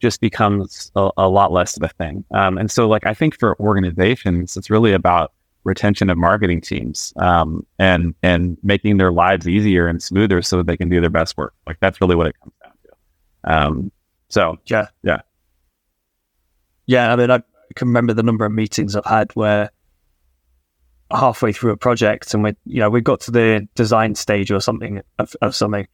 [0.00, 2.24] just becomes a, a lot less of a thing.
[2.32, 5.32] Um, and so, like I think for organizations, it's really about
[5.64, 10.66] retention of marketing teams um, and and making their lives easier and smoother so that
[10.66, 11.54] they can do their best work.
[11.66, 13.54] Like that's really what it comes down to.
[13.54, 13.92] Um,
[14.28, 15.20] so yeah, yeah,
[16.86, 17.12] yeah.
[17.12, 17.42] I mean, I
[17.74, 19.70] can remember the number of meetings I've had where
[21.10, 24.60] halfway through a project and we, you know, we got to the design stage or
[24.60, 25.86] something of, of something,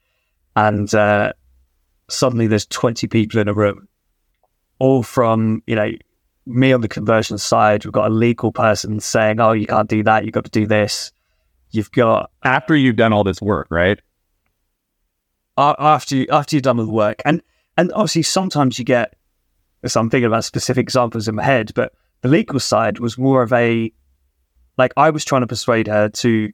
[0.57, 1.33] and uh,
[2.09, 3.89] suddenly there's 20 people in a room,
[4.79, 5.91] all from you know
[6.49, 10.03] me on the conversion side, we've got a legal person saying, "Oh, you can't do
[10.05, 10.25] that.
[10.25, 11.13] You've got to do this."
[11.71, 14.01] You've got after you've done all this work, right?
[15.59, 17.43] After you after you've done all the work, and
[17.77, 19.15] and obviously sometimes you get.
[19.87, 23.43] So I'm thinking about specific examples in my head, but the legal side was more
[23.43, 23.93] of a
[24.77, 26.53] like I was trying to persuade her to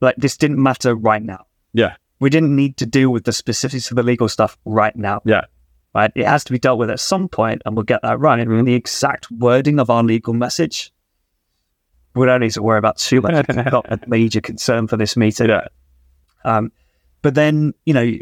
[0.00, 1.46] like this didn't matter right now.
[1.72, 1.94] Yeah.
[2.18, 5.22] We didn't need to deal with the specifics of the legal stuff right now.
[5.24, 5.44] Yeah
[5.94, 6.10] right?
[6.14, 8.40] It has to be dealt with at some point, and we'll get that right.
[8.40, 10.92] And the exact wording of our legal message,
[12.14, 13.32] we don't need to worry about too much.
[13.48, 15.50] It's not a major concern for this meeting.
[16.44, 16.72] Um,
[17.20, 18.12] but then, you know,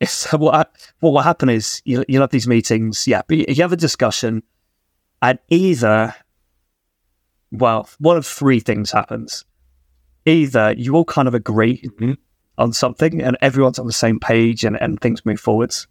[0.00, 3.72] it's, what, what will happen is you, you'll have these meetings, yeah, but you have
[3.72, 4.42] a discussion,
[5.20, 6.14] and either,
[7.50, 9.44] well, one of three things happens.
[10.24, 12.12] Either you all kind of agree mm-hmm.
[12.58, 15.86] on something and everyone's on the same page and, and things move forwards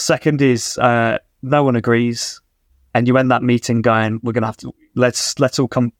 [0.00, 2.40] Second is uh, no one agrees,
[2.94, 5.92] and you end that meeting going, "We're going to have to let's let's all come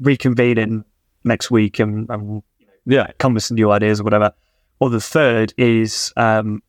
[0.00, 0.84] reconvene in
[1.22, 2.42] next week and, and
[2.84, 4.32] yeah, come with some new ideas or whatever."
[4.80, 6.62] Or the third is um,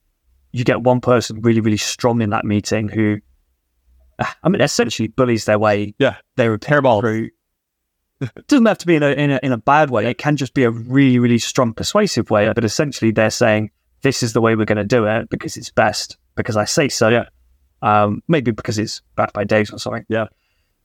[0.52, 3.20] you get one person really really strong in that meeting who,
[4.20, 5.96] I mean, essentially bullies their way.
[5.98, 7.32] Yeah, they repair through.
[8.22, 10.06] it doesn't have to be in a, in a in a bad way.
[10.06, 12.52] It can just be a really really strong persuasive way.
[12.54, 13.72] But essentially, they're saying
[14.04, 16.90] this is the way we're going to do it because it's best because I say
[16.90, 17.10] so.
[17.10, 17.26] Yeah.
[17.82, 20.06] Um, maybe because it's backed by Dave or something.
[20.10, 20.28] Yeah.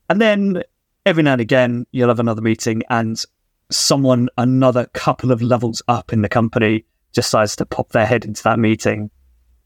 [0.09, 0.63] And then
[1.07, 3.23] every now and again, you'll have another meeting and
[3.71, 8.43] someone another couple of levels up in the company decides to pop their head into
[8.43, 9.11] that meeting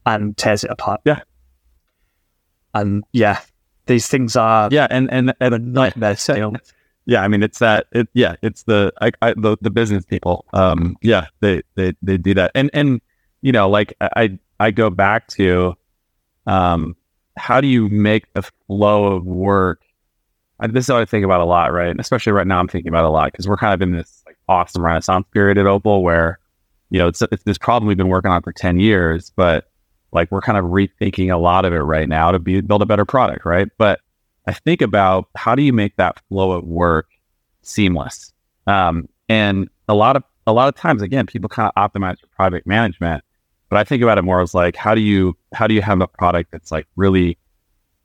[0.05, 1.01] and tears it apart.
[1.05, 1.21] Yeah.
[2.73, 3.41] And yeah,
[3.85, 6.53] these things are yeah, and and, and a nightmare still.
[7.05, 10.45] Yeah, I mean it's that it yeah, it's the I, I the, the business people.
[10.53, 12.51] Um yeah, they they they do that.
[12.55, 13.01] And and
[13.41, 15.75] you know, like I I go back to
[16.47, 16.95] um,
[17.37, 19.81] how do you make a flow of work?
[20.59, 21.89] I, this is what I think about a lot, right?
[21.89, 24.23] And especially right now, I'm thinking about a lot because we're kind of in this
[24.25, 26.39] like awesome renaissance period at Opal where,
[26.89, 29.69] you know, it's, it's this problem we've been working on for 10 years, but
[30.13, 32.85] like we're kind of rethinking a lot of it right now to be, build a
[32.85, 33.67] better product, right?
[33.77, 33.99] But
[34.47, 37.07] I think about how do you make that flow of work
[37.63, 38.31] seamless?
[38.67, 42.27] Um, and a lot of a lot of times, again, people kind of optimize for
[42.27, 43.23] project management,
[43.69, 46.01] but I think about it more as like, how do you how do you have
[46.01, 47.37] a product that's like really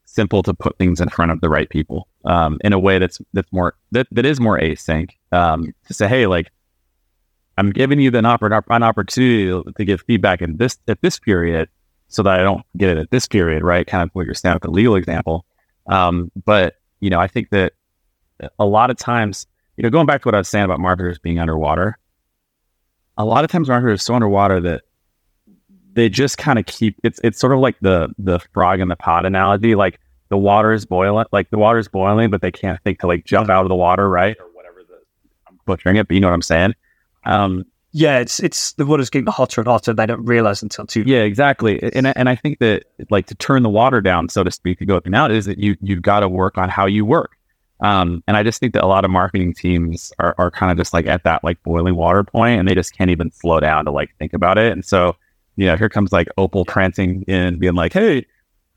[0.05, 3.19] simple to put things in front of the right people um, in a way that's
[3.33, 6.51] that's more that, that is more async um, to say, hey, like
[7.57, 11.69] I'm giving you the oppor- an opportunity to give feedback in this at this period,
[12.07, 13.85] so that I don't get it at this period, right?
[13.85, 15.45] Kind of what you're saying with the legal example.
[15.87, 17.73] Um, but you know, I think that
[18.59, 19.47] a lot of times,
[19.77, 21.97] you know, going back to what I was saying about marketers being underwater,
[23.17, 24.83] a lot of times marketers are so underwater that
[25.93, 28.95] they just kind of keep it's it's sort of like the the frog in the
[28.95, 29.75] pot analogy.
[29.75, 29.99] Like
[30.29, 33.25] the water is boiling, like the water is boiling, but they can't think to like
[33.25, 34.35] jump out of the water, right?
[34.39, 34.99] Or whatever the
[35.47, 36.75] I'm butchering it, but you know what I'm saying.
[37.25, 39.91] Um, yeah, it's it's the water's getting hotter and hotter.
[39.91, 41.03] And They don't realize until too.
[41.05, 41.81] Yeah, exactly.
[41.93, 44.85] And and I think that like to turn the water down, so to speak, to
[44.85, 47.35] go up and out, is that you you've got to work on how you work.
[47.81, 50.77] Um, and I just think that a lot of marketing teams are, are kind of
[50.77, 53.85] just like at that like boiling water point and they just can't even slow down
[53.85, 54.71] to like think about it.
[54.71, 55.15] And so,
[55.61, 58.25] you know, here comes like Opal prancing in being like, Hey,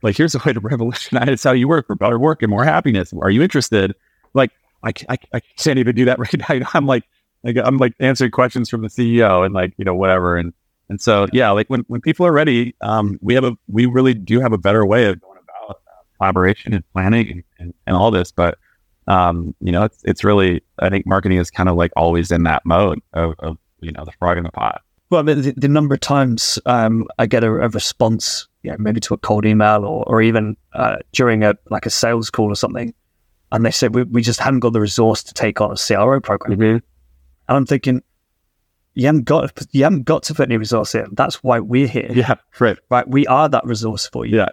[0.03, 3.11] like here's a way to revolutionize how you work for better work and more happiness.
[3.23, 3.95] Are you interested?
[4.35, 4.51] Like,
[4.83, 6.19] I, I, I can't even do that
[6.51, 6.69] right now.
[6.75, 7.05] I'm like,
[7.43, 10.37] like I'm like answering questions from the CEO and like, you know, whatever.
[10.37, 10.53] And,
[10.91, 14.13] and so, yeah, like when, when people are ready, um, we have a, we really
[14.13, 17.97] do have a better way of going about uh, collaboration and planning and, and, and
[17.97, 18.59] all this, but
[19.07, 22.45] um, you know, it's it's really I think marketing is kind of like always in
[22.45, 24.81] that mode of, of you know the frog in the pot.
[25.11, 28.71] Well, I mean, the, the number of times um, I get a, a, response, you
[28.71, 32.31] know, maybe to a cold email or or even uh, during a like a sales
[32.31, 32.95] call or something,
[33.53, 36.21] and they say we, we just haven't got the resource to take on a CRO
[36.21, 36.63] program, mm-hmm.
[36.73, 36.83] and
[37.49, 38.03] I'm thinking.
[38.97, 41.09] You haven't got you haven't got to put any resource in.
[41.15, 42.13] That's why we're here.
[42.15, 42.79] Yeah, right.
[42.89, 43.09] Right.
[43.09, 44.37] We are that resource for you.
[44.37, 44.51] Yeah.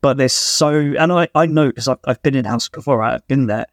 [0.00, 2.98] But there's so, and I, I know because I've, I've been in house before.
[2.98, 3.14] Right?
[3.14, 3.66] I've been there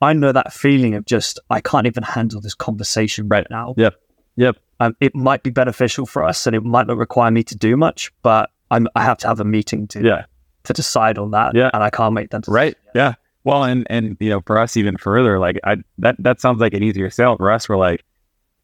[0.00, 3.74] I know that feeling of just I can't even handle this conversation right now.
[3.76, 3.94] Yep.
[4.36, 4.56] Yep.
[4.80, 7.76] Um, it might be beneficial for us, and it might not require me to do
[7.76, 10.24] much, but I'm, I have to have a meeting to yeah.
[10.64, 11.54] to decide on that.
[11.54, 11.70] Yeah.
[11.72, 12.42] and I can't make that.
[12.42, 12.54] Decision.
[12.54, 12.76] Right.
[12.94, 13.14] Yeah.
[13.44, 16.74] Well, and and you know, for us even further, like I that that sounds like
[16.74, 17.68] an easier sale for us.
[17.68, 18.04] We're like,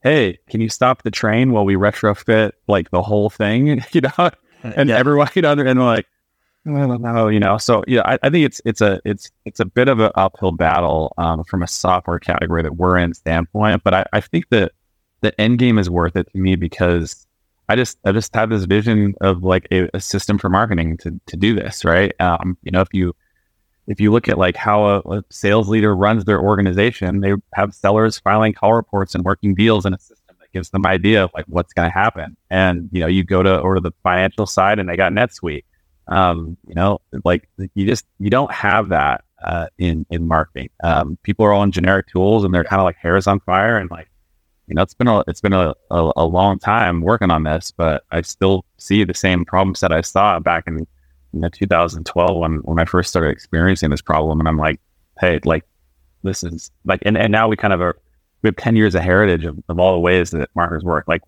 [0.03, 3.83] hey, can you stop the train while we retrofit like the whole thing?
[3.92, 4.31] you know,
[4.62, 4.96] and yeah.
[4.96, 6.07] everyone, you know, and like,
[6.64, 7.59] know, you know.
[7.59, 10.53] So yeah, I, I, think it's it's a it's it's a bit of an uphill
[10.53, 13.83] battle um, from a software category that we're in standpoint.
[13.85, 14.72] But I, I think that
[15.24, 17.26] the end game is worth it to me because
[17.68, 21.20] I just I just have this vision of like a, a system for marketing to
[21.26, 22.12] to do this right.
[22.20, 23.14] Um, you know, if you
[23.87, 27.74] if you look at like how a, a, sales leader runs their organization, they have
[27.74, 31.30] sellers filing call reports and working deals in a system that gives them idea of
[31.34, 32.37] like what's going to happen.
[32.50, 35.64] And you know, you go to or the financial side, and they got NetSuite
[36.08, 40.70] um, you know, like you just you don't have that uh, in in marketing.
[40.82, 43.76] Um, people are all in generic tools, and they're kind of like hairs on fire.
[43.78, 44.08] And like,
[44.66, 47.70] you know, it's been a it's been a, a, a, long time working on this,
[47.70, 52.38] but I still see the same problems that I saw back in you know 2012
[52.38, 54.40] when when I first started experiencing this problem.
[54.40, 54.81] And I'm like,
[55.20, 55.64] hey, like
[56.22, 57.98] this is like, and, and now we kind of are
[58.42, 61.07] we have 10 years of heritage of, of all the ways that marketers work.
[61.09, 61.22] Like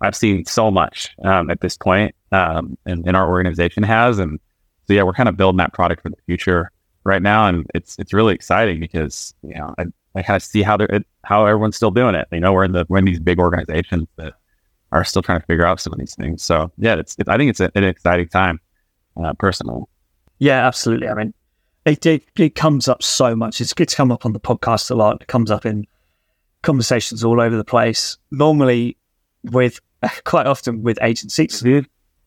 [0.00, 4.40] I've seen so much um, at this point, um, and, and, our organization has, and
[4.86, 6.70] so yeah, we're kind of building that product for the future
[7.04, 10.62] right now, and it's it's really exciting because you know I, I kind of see
[10.62, 12.28] how they're how everyone's still doing it.
[12.32, 14.34] You know, we're in the we're in these big organizations that
[14.92, 16.42] are still trying to figure out some of these things.
[16.42, 18.60] So yeah, it's, I think it's a, an exciting time,
[19.22, 19.82] uh, personally.
[20.38, 21.08] Yeah, absolutely.
[21.08, 21.34] I mean,
[21.86, 23.60] it, it, it comes up so much.
[23.60, 25.22] It's it's come up on the podcast a lot.
[25.22, 25.86] It comes up in
[26.62, 28.18] conversations all over the place.
[28.30, 28.96] Normally,
[29.44, 29.80] with
[30.24, 31.60] quite often with agencies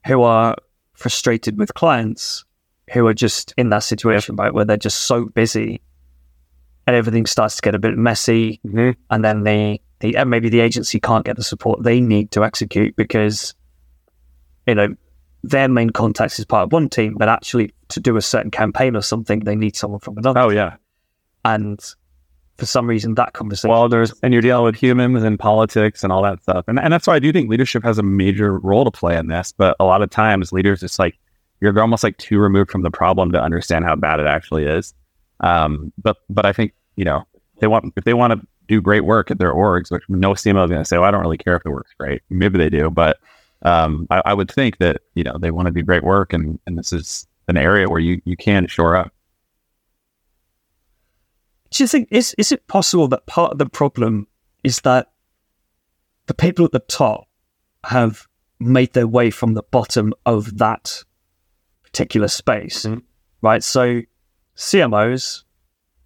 [0.05, 0.55] who are
[0.93, 2.45] frustrated with clients
[2.93, 5.81] who are just in that situation, right, where they're just so busy
[6.87, 8.91] and everything starts to get a bit messy, mm-hmm.
[9.09, 12.43] and then they, they and maybe the agency can't get the support they need to
[12.43, 13.53] execute because
[14.67, 14.95] you know
[15.43, 18.95] their main contact is part of one team, but actually to do a certain campaign
[18.95, 20.39] or something, they need someone from another.
[20.39, 20.75] Oh yeah,
[21.43, 21.79] and
[22.57, 23.69] for some reason that conversation.
[23.69, 26.91] Well, there's and you're dealing with humans and politics and all that stuff, and and
[26.91, 29.53] that's why I do think leadership has a major role to play in this.
[29.55, 31.17] But a lot of times, leaders it's like
[31.61, 34.93] you're almost like too removed from the problem to understand how bad it actually is.
[35.39, 37.23] Um, but but I think you know
[37.59, 40.65] they want if they want to do great work at their orgs, which no CMO
[40.65, 42.21] is going to say, well, I don't really care if it works great.
[42.29, 43.17] Maybe they do, but
[43.61, 46.59] um, I, I would think that you know they want to do great work, and
[46.65, 49.11] and this is an area where you you can shore up
[51.75, 54.27] do you think is is it possible that part of the problem
[54.63, 55.11] is that
[56.27, 57.27] the people at the top
[57.83, 58.27] have
[58.59, 61.03] made their way from the bottom of that
[61.83, 62.99] particular space, mm-hmm.
[63.41, 63.61] right?
[63.61, 64.01] So
[64.55, 65.43] CMOs,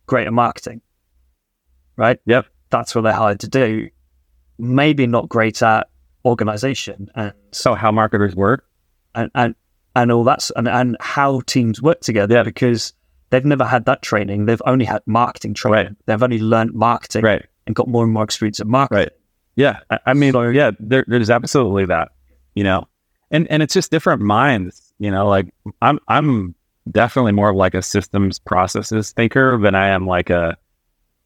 [0.06, 0.82] great at marketing,
[1.96, 2.20] right?
[2.26, 3.90] Yep, that's what they're hired to do.
[4.58, 5.88] Maybe not great at
[6.26, 8.66] organization and so how marketers work
[9.16, 9.56] and and
[9.96, 12.44] and all that's and, and how teams work together yeah.
[12.44, 12.92] because
[13.30, 14.46] they've never had that training.
[14.46, 15.86] They've only had marketing training.
[15.88, 15.96] Right.
[16.06, 17.46] They've only learned marketing Right.
[17.66, 18.98] and got more and more experience in marketing.
[19.04, 19.12] Right.
[19.56, 19.80] Yeah.
[19.90, 22.10] I, I mean, So- yeah, there, there's absolutely that,
[22.54, 22.88] you know,
[23.32, 26.56] and, and it's just different minds, you know, like I'm, I'm
[26.92, 30.58] definitely more of like a systems processes thinker than I am like a,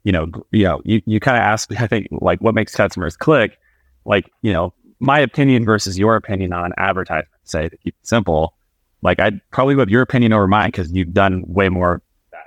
[0.03, 3.15] you know, you know, you, you kind of ask I think like what makes customers
[3.17, 3.57] click,
[4.05, 8.55] like, you know, my opinion versus your opinion on advertisement, say to keep it simple.
[9.01, 12.01] Like I'd probably have your opinion over mine because you've done way more.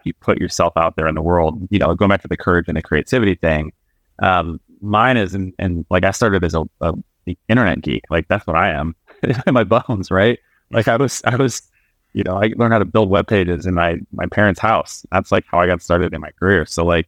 [0.05, 1.67] You put yourself out there in the world.
[1.71, 3.73] You know, going back to the courage and the creativity thing.
[4.21, 6.95] Um, mine is, and, and like I started as a, a
[7.49, 8.05] internet geek.
[8.09, 10.39] Like that's what I am in my bones, right?
[10.71, 11.61] Like I was, I was,
[12.17, 15.05] you know, I learned how to build web pages in my my parents' house.
[15.13, 16.65] That's like how I got started in my career.
[16.65, 17.07] So like,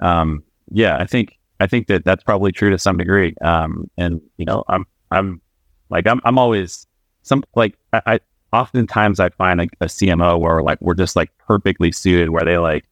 [0.00, 3.34] um, yeah, I think I think that that's probably true to some degree.
[3.40, 5.40] Um, and you know, I'm I'm
[5.88, 6.86] like I'm I'm always
[7.22, 8.20] some like I, I
[8.52, 12.58] oftentimes I find like a CMO where like we're just like perfectly suited where they
[12.58, 12.84] like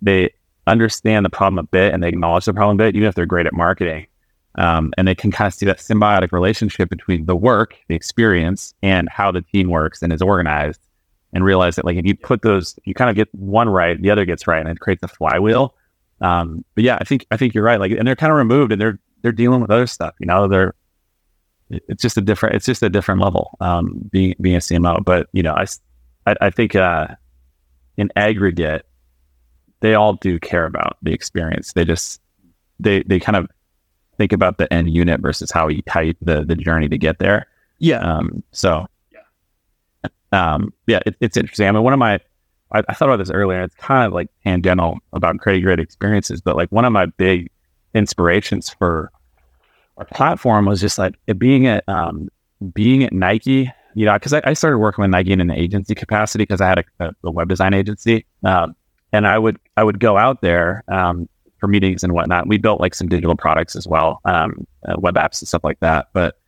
[0.00, 0.32] they
[0.68, 3.26] understand the problem a bit and they acknowledge the problem a bit, even if they're
[3.26, 4.06] great at marketing.
[4.56, 8.74] Um, and they can kind of see that symbiotic relationship between the work, the experience,
[8.82, 10.80] and how the team works and is organized,
[11.32, 14.10] and realize that like if you put those, you kind of get one right, the
[14.10, 15.74] other gets right, and it creates a flywheel.
[16.20, 17.80] Um, but yeah, I think I think you're right.
[17.80, 20.14] Like, and they're kind of removed, and they're they're dealing with other stuff.
[20.18, 20.74] You know, they're
[21.70, 25.04] it's just a different it's just a different level um, being being a CMO.
[25.04, 25.66] But you know, I
[26.40, 27.08] I think uh,
[27.96, 28.86] in aggregate,
[29.80, 31.72] they all do care about the experience.
[31.72, 32.20] They just
[32.78, 33.48] they they kind of
[34.18, 37.18] think about the end unit versus how you, how you, the the journey to get
[37.18, 37.46] there.
[37.78, 38.00] Yeah.
[38.00, 38.86] Um, so
[40.32, 41.68] um, yeah, it, it's interesting.
[41.68, 42.20] I mean, one of my
[42.72, 43.62] I, I thought about this earlier.
[43.62, 47.50] It's kind of like tangential about creating great experiences, but like one of my big
[47.94, 49.10] inspirations for
[49.96, 52.28] our platform was just like being at um,
[52.72, 53.70] being at Nike.
[53.96, 56.68] You know, because I, I started working with Nike in an agency capacity because I
[56.68, 58.76] had a, a, a web design agency, um,
[59.12, 62.46] and I would I would go out there um, for meetings and whatnot.
[62.46, 65.80] We built like some digital products as well, um, uh, web apps and stuff like
[65.80, 66.08] that.
[66.12, 66.38] But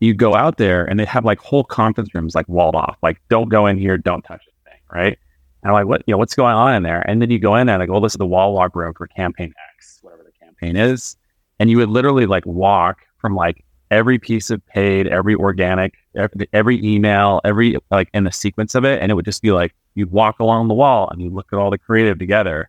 [0.00, 3.20] you go out there and they have like whole conference rooms like walled off, like
[3.28, 5.18] don't go in here, don't touch this thing, right?
[5.62, 7.00] And I'm like, what, you know, what's going on in there?
[7.08, 8.92] And then you go in there and like, oh, this is the wall walk room
[8.94, 11.16] for campaign X, whatever the campaign is.
[11.58, 16.48] And you would literally like walk from like every piece of paid, every organic, every,
[16.52, 19.00] every email, every like in the sequence of it.
[19.00, 21.58] And it would just be like, you'd walk along the wall and you look at
[21.58, 22.68] all the creative together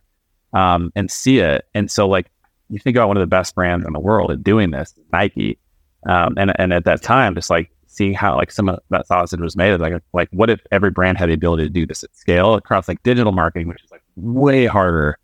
[0.52, 1.66] um, and see it.
[1.74, 2.30] And so like,
[2.70, 5.58] you think about one of the best brands in the world at doing this, Nike.
[6.06, 9.40] Um, and, and at that time, just like seeing how like some of that sausage
[9.40, 12.14] was made, like, like what if every brand had the ability to do this at
[12.16, 15.18] scale across like digital marketing, which is like way harder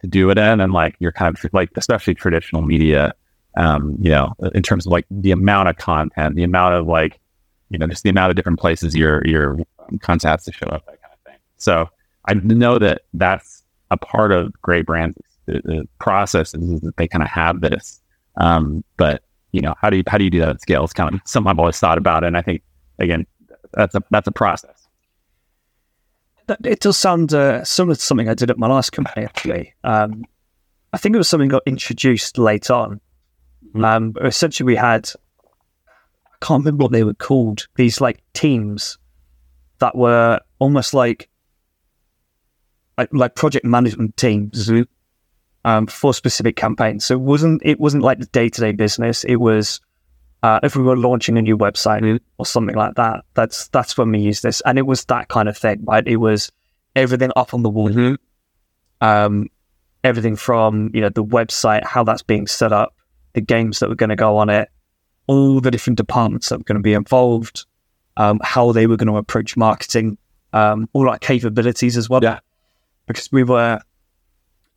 [0.00, 0.60] to do it in.
[0.60, 3.14] And like, you're kind of like, especially traditional media,
[3.56, 7.20] um, you know, in terms of like the amount of content, the amount of like,
[7.70, 9.58] you know, just the amount of different places your, your
[10.00, 11.40] content has to show up, that kind of thing.
[11.56, 11.88] So
[12.26, 17.06] I know that that's a part of great brands, the, the process is that they
[17.06, 18.00] kind of have this.
[18.36, 19.22] Um, but
[19.56, 20.84] you know, how do you how do you do that at scale?
[20.84, 22.62] It's kind of something I've always thought about, and I think
[22.98, 23.26] again,
[23.72, 24.86] that's a that's a process.
[26.46, 29.74] That, it does sound uh, similar to something I did at my last company, actually.
[29.82, 30.24] Um,
[30.92, 33.00] I think it was something got introduced late on.
[33.74, 33.84] Mhm.
[33.84, 35.10] Um, essentially, we had,
[35.88, 38.98] I can't remember what they were called, these like teams
[39.78, 41.28] that were almost like
[42.98, 44.70] like, like project management teams
[45.66, 47.04] um, for specific campaigns.
[47.04, 49.24] So it wasn't it wasn't like the day to day business.
[49.24, 49.80] It was
[50.42, 53.24] uh, if we were launching a new website or something like that.
[53.34, 56.06] That's that's when we used this, and it was that kind of thing, right?
[56.06, 56.52] It was
[56.94, 58.16] everything up on the wall,
[59.00, 59.48] um,
[60.04, 62.94] everything from you know the website, how that's being set up,
[63.32, 64.70] the games that were going to go on it,
[65.26, 67.66] all the different departments that were going to be involved,
[68.16, 70.16] um, how they were going to approach marketing,
[70.52, 72.22] um, all our capabilities as well.
[72.22, 72.38] Yeah.
[73.08, 73.80] because we were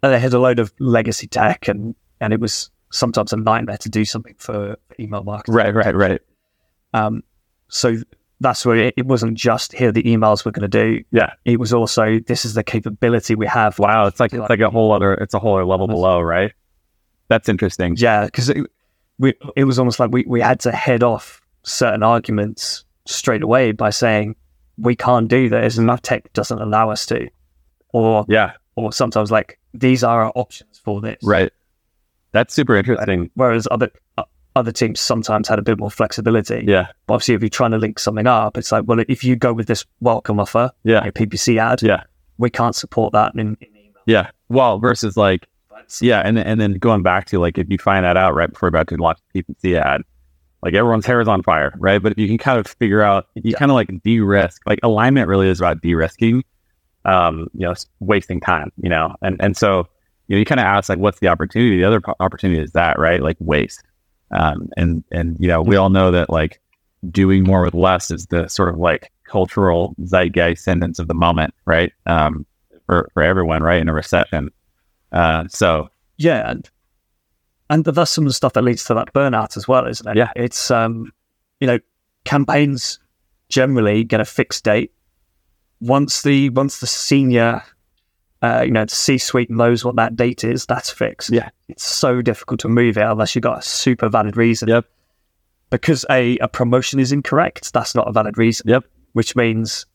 [0.01, 3.89] they had a load of legacy tech, and and it was sometimes a nightmare to
[3.89, 5.53] do something for email marketing.
[5.53, 6.21] Right, right, right.
[6.93, 7.23] Um,
[7.67, 7.97] so
[8.39, 11.03] that's where it, it wasn't just here the emails we're going to do.
[11.11, 11.33] Yeah.
[11.45, 13.79] It was also this is the capability we have.
[13.79, 16.53] Wow, it's like it's like a whole other it's a whole other level below, right?
[17.27, 17.95] That's interesting.
[17.97, 18.65] Yeah, because it,
[19.17, 23.71] we it was almost like we, we had to head off certain arguments straight away
[23.71, 24.35] by saying
[24.77, 27.29] we can't do this and our tech doesn't allow us to,
[27.89, 31.17] or Yeah, or sometimes like these are our options for this.
[31.23, 31.51] right.
[32.31, 33.31] That's super interesting.
[33.33, 34.23] Whereas other uh,
[34.55, 36.63] other teams sometimes had a bit more flexibility.
[36.67, 39.35] Yeah, But obviously, if you're trying to link something up, it's like, well, if you
[39.35, 42.03] go with this welcome offer, yeah, a PPC ad, yeah,
[42.37, 43.93] we can't support that in, in email.
[44.05, 44.29] yeah.
[44.49, 45.47] Well, versus like
[46.01, 48.49] Yeah, and then- and then going back to like if you find that out right
[48.51, 50.01] before you're about to launch a PPC ad,
[50.61, 52.01] like everyone's hair is on fire, right?
[52.03, 53.57] But if you can kind of figure out, you Yeah.
[53.57, 54.61] kind of like de-risk.
[54.67, 56.43] Like alignment really is about de-risking.
[57.05, 59.87] Um, you know, wasting time, you know, and and so
[60.27, 61.77] you know, you kind of ask like, what's the opportunity?
[61.77, 63.21] The other opportunity is that, right?
[63.21, 63.83] Like waste,
[64.31, 66.61] um, and and you know, we all know that like
[67.09, 71.53] doing more with less is the sort of like cultural zeitgeist sentence of the moment,
[71.65, 71.91] right?
[72.05, 72.45] Um,
[72.85, 73.81] for for everyone, right?
[73.81, 74.51] In a recession,
[75.11, 76.69] uh, so yeah, and
[77.69, 80.17] and that's some of the stuff that leads to that burnout as well, isn't it?
[80.17, 81.11] Yeah, it's um,
[81.59, 81.79] you know,
[82.25, 82.99] campaigns
[83.47, 84.91] generally get a fixed date
[85.81, 87.63] once the once the senior
[88.41, 91.31] uh, you know, C suite knows what that date is, that's fixed.
[91.31, 91.49] Yeah.
[91.67, 94.69] It's so difficult to move it unless you've got a super valid reason.
[94.69, 94.85] Yep.
[95.69, 98.69] Because a, a promotion is incorrect, that's not a valid reason.
[98.69, 98.85] Yep.
[99.13, 99.85] Which means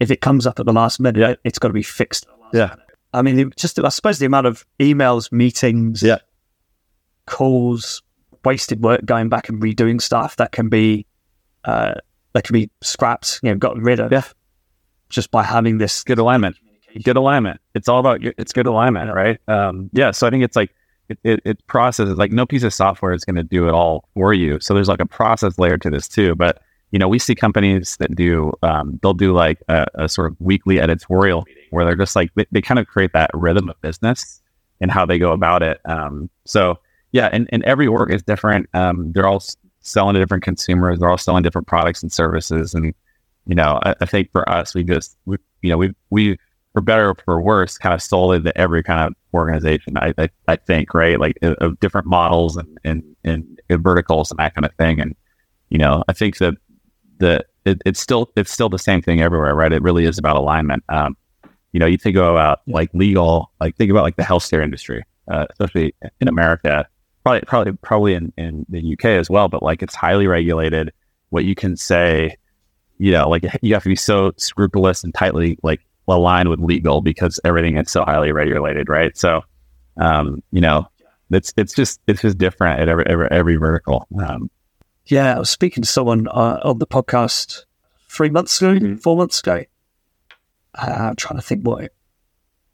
[0.00, 1.34] if it comes up at the last minute, yeah.
[1.44, 2.26] it's got to be fixed.
[2.52, 2.66] yeah.
[2.66, 2.80] Minute.
[3.14, 6.18] I mean, just I suppose the amount of emails, meetings, yeah.
[7.26, 8.02] calls,
[8.44, 11.06] wasted work going back and redoing stuff that can be
[11.64, 11.94] uh,
[12.32, 14.24] that can be scrapped, you know, gotten rid of yeah.
[15.14, 16.56] Just by having this good alignment
[17.02, 17.60] good alignment.
[17.74, 19.40] It's all about it's good alignment, right?
[19.48, 20.10] Um, yeah.
[20.10, 20.74] So I think it's like
[21.08, 24.08] it, it, it processes like no piece of software is going to do it all
[24.14, 24.60] for you.
[24.60, 26.34] So there's like a process layer to this too.
[26.34, 26.62] But
[26.92, 30.36] you know, we see companies that do um, they'll do like a, a, sort of
[30.40, 34.40] weekly editorial where they're just like they, they, kind of create that rhythm of business
[34.80, 35.80] and how they go about it.
[35.86, 36.78] Um, so
[37.10, 38.68] yeah, and, and every org is different.
[38.74, 39.42] Um, they're all
[39.80, 41.00] selling to different consumers.
[41.00, 42.74] They're all selling different products and services.
[42.74, 42.94] And
[43.46, 46.38] you know, I, I think for us, we just we you know we we
[46.74, 49.96] for better or for worse, kind of sold into every kind of organization.
[49.96, 54.56] I, I, I think, right, like of different models and, and, and verticals and that
[54.56, 55.00] kind of thing.
[55.00, 55.14] And
[55.70, 56.54] you know, I think that
[57.18, 59.72] the it, it's still it's still the same thing everywhere, right?
[59.72, 60.82] It really is about alignment.
[60.88, 61.16] Um,
[61.72, 65.46] you know, you think about like legal, like think about like the healthcare industry, uh,
[65.50, 66.86] especially in America,
[67.22, 69.48] probably probably probably in, in the UK as well.
[69.48, 70.92] But like it's highly regulated.
[71.30, 72.36] What you can say,
[72.98, 77.00] you know, like you have to be so scrupulous and tightly like aligned with legal
[77.00, 79.16] because everything is so highly regulated, right?
[79.16, 79.42] So,
[79.96, 80.86] um, you know,
[81.30, 84.06] it's it's just it's just different at every every, every vertical.
[84.18, 84.50] Um,
[85.06, 87.64] yeah, I was speaking to someone uh, on the podcast
[88.08, 88.96] three months ago, mm-hmm.
[88.96, 89.64] four months ago.
[90.76, 91.94] Uh, I'm trying to think what it,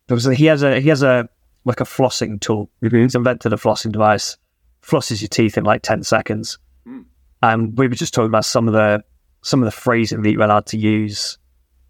[0.07, 0.27] there was.
[0.27, 1.29] A, he has a he has a
[1.64, 2.71] like a flossing tool.
[2.83, 3.03] Mm-hmm.
[3.03, 4.37] He's invented a flossing device,
[4.83, 6.59] flosses your teeth in like ten seconds.
[6.87, 7.05] Mm.
[7.43, 9.03] And we were just talking about some of the
[9.43, 11.38] some of the phrasing that you're allowed to use,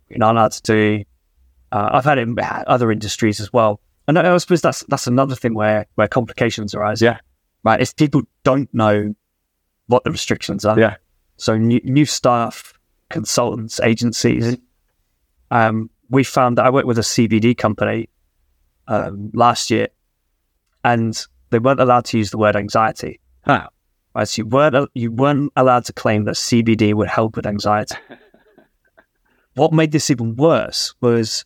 [0.08, 1.04] you're not allowed to do,
[1.72, 2.36] uh, I've had it in
[2.66, 7.00] other industries as well, and I, suppose that's that's another thing where where complications arise.
[7.00, 7.18] Yeah,
[7.62, 7.80] right.
[7.80, 9.14] If people don't know
[9.86, 10.96] what the restrictions are, yeah.
[11.36, 12.74] So new, new staff,
[13.08, 14.56] consultants, agencies.
[15.50, 18.08] Um, we found that I worked with a CBD company
[18.88, 19.88] um, last year,
[20.84, 23.20] and they weren't allowed to use the word anxiety.
[23.44, 23.68] Huh.
[24.14, 27.94] Right, so you weren't you weren't allowed to claim that CBD would help with anxiety.
[29.54, 31.44] what made this even worse was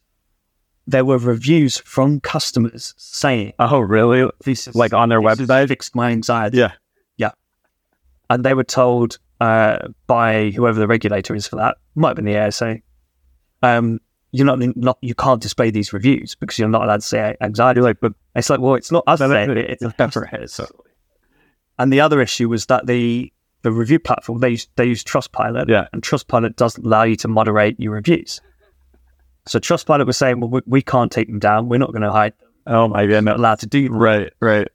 [0.87, 4.31] there were reviews from customers saying, "Oh, really?
[4.45, 6.73] This is, like on their website, fixed my anxiety." Yeah,
[7.17, 7.33] yeah.
[8.31, 12.25] And they were told uh, by whoever the regulator is for that, might have been
[12.25, 12.79] the ASA,
[13.63, 14.01] um,
[14.33, 17.81] you're not, not you can't display these reviews because you're not allowed to say anxiety.
[17.81, 19.91] Like, but it's like, well, it's not us saying it; it's the
[20.57, 20.84] Totally.
[21.79, 25.69] And the other issue was that the the review platform they use, they use Trustpilot,
[25.69, 28.41] yeah, and Trustpilot doesn't allow you to moderate your reviews.
[29.47, 31.69] So Trustpilot was saying, well, we, we can't take them down.
[31.69, 32.49] We're not going to hide them.
[32.67, 33.95] Oh my god, not allowed to do that.
[33.95, 34.69] Right, right.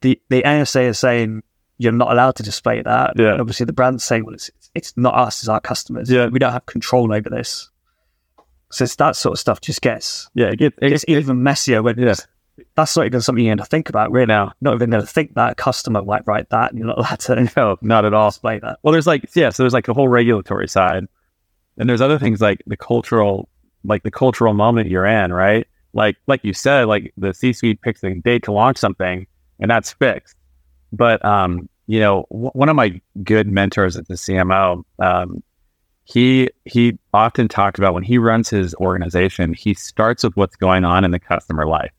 [0.00, 1.42] The the ASA is saying
[1.76, 3.14] you're not allowed to display that.
[3.16, 3.32] Yeah.
[3.32, 6.10] And obviously, the brand's saying, well, it's it's not us, it's our customers.
[6.10, 6.26] Yeah.
[6.26, 7.70] We don't have control over this.
[8.70, 11.82] So it's that sort of stuff just gets yeah, it gets, it, it's even messier
[11.82, 12.14] when yeah.
[12.78, 14.52] That's not even something you're going to think about right now.
[14.60, 17.50] Not even going to think that a customer might write that, you're not allowed to.
[17.56, 18.28] No, not at all.
[18.28, 18.78] Explain that.
[18.84, 21.04] Well, there's like yeah, so there's like the whole regulatory side,
[21.76, 23.48] and there's other things like the cultural
[23.82, 25.66] like the cultural moment you're in, right?
[25.92, 29.26] Like like you said, like the C-suite picks a date to launch something,
[29.58, 30.36] and that's fixed.
[30.92, 35.42] But um, you know, w- one of my good mentors at the CMO, um,
[36.04, 40.84] he he often talked about when he runs his organization, he starts with what's going
[40.84, 41.90] on in the customer life.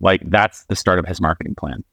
[0.00, 1.84] Like that's the start of his marketing plan.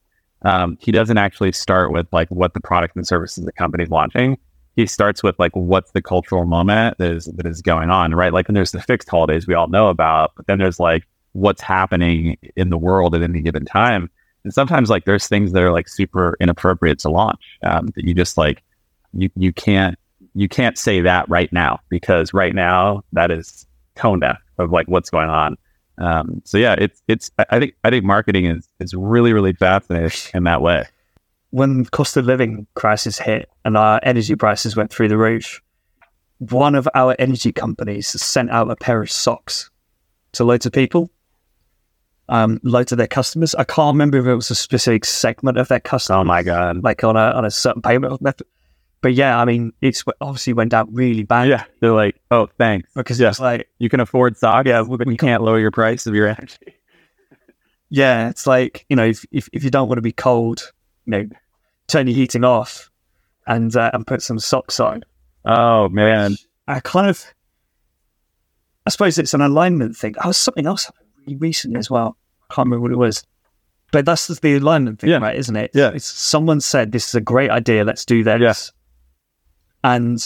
[0.43, 4.37] Um, he doesn't actually start with like what the product and services the company's launching
[4.77, 8.31] he starts with like what's the cultural moment that is that is going on, right?
[8.31, 11.03] Like, and there's the fixed holidays we all know about, but then there's like
[11.33, 14.09] what's happening in the world at any given time.
[14.43, 18.13] And sometimes like there's things that are like super inappropriate to launch um, that you
[18.13, 18.63] just like
[19.13, 19.97] you you can't
[20.35, 24.87] you can't say that right now because right now that is tone deaf of like
[24.87, 25.57] what's going on.
[25.97, 30.31] Um, so yeah, it's it's I think I think marketing is is really really fascinating
[30.33, 30.85] in that way
[31.51, 35.61] when the cost of living crisis hit and our energy prices went through the roof,
[36.39, 39.71] one of our energy companies sent out a pair of socks
[40.33, 41.09] to loads of people,
[42.29, 43.55] um, loads of their customers.
[43.55, 46.19] I can't remember if it was a specific segment of their customers.
[46.19, 46.83] Oh my god.
[46.83, 48.45] Like on a on a certain payment method.
[49.01, 51.47] But yeah, I mean, it's obviously went down really bad.
[51.49, 51.63] Yeah.
[51.81, 52.89] They're like, oh, thanks.
[52.95, 53.29] because Yeah.
[53.29, 54.65] it's like You can afford stock.
[54.65, 56.57] Yeah, but you can't lower your price of your energy.
[57.89, 60.71] yeah, it's like you know, if if, if you don't want to be cold,
[61.05, 61.25] you know,
[61.87, 62.89] turn your heating off
[63.45, 65.03] and uh, and put some socks on.
[65.45, 66.35] Oh man.
[66.67, 67.23] I kind of,
[68.85, 70.15] I suppose it's an alignment thing.
[70.19, 72.17] I was something else really recently as well.
[72.49, 73.23] I can't remember what it was,
[73.93, 75.19] but that's the alignment thing, Yeah.
[75.19, 75.35] right?
[75.37, 75.71] Isn't it?
[75.73, 75.91] Yeah.
[75.93, 77.83] It's, someone said this is a great idea.
[77.85, 78.41] Let's do this.
[78.41, 78.53] Yeah.
[79.83, 80.19] And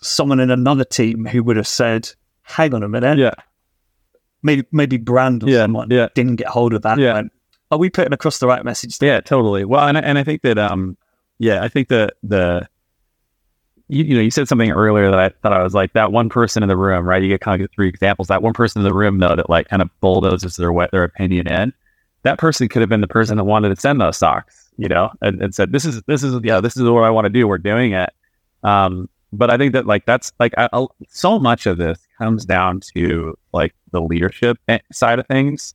[0.00, 2.10] someone in another team who would have said,
[2.42, 3.34] "Hang on a minute, Yeah.
[4.42, 5.62] maybe maybe brand or Yeah.
[5.62, 6.08] someone Yeah.
[6.14, 6.98] didn't get hold of that.
[6.98, 7.14] Yeah.
[7.14, 7.32] Went,
[7.70, 8.96] Are we putting across the right message?
[9.02, 9.64] Yeah, totally.
[9.64, 10.96] Well, and I- and I think that um,
[11.38, 12.68] yeah, I think that the
[13.88, 16.28] you, you know you said something earlier that I thought I was like that one
[16.28, 17.22] person in the room, right?
[17.22, 18.28] You get kind of three examples.
[18.28, 21.48] That one person in the room though that like kind of bulldozes their their opinion
[21.48, 21.72] in.
[22.22, 25.10] That person could have been the person that wanted to send those socks, you know,
[25.22, 27.46] and, and said this is this is yeah this is what I want to do.
[27.48, 28.10] We're doing it.
[28.62, 32.44] Um, but I think that like that's like I, I'll, so much of this comes
[32.44, 34.58] down to like the leadership
[34.92, 35.74] side of things.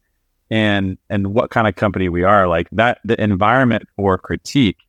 [0.50, 4.80] And and what kind of company we are like that the environment for critique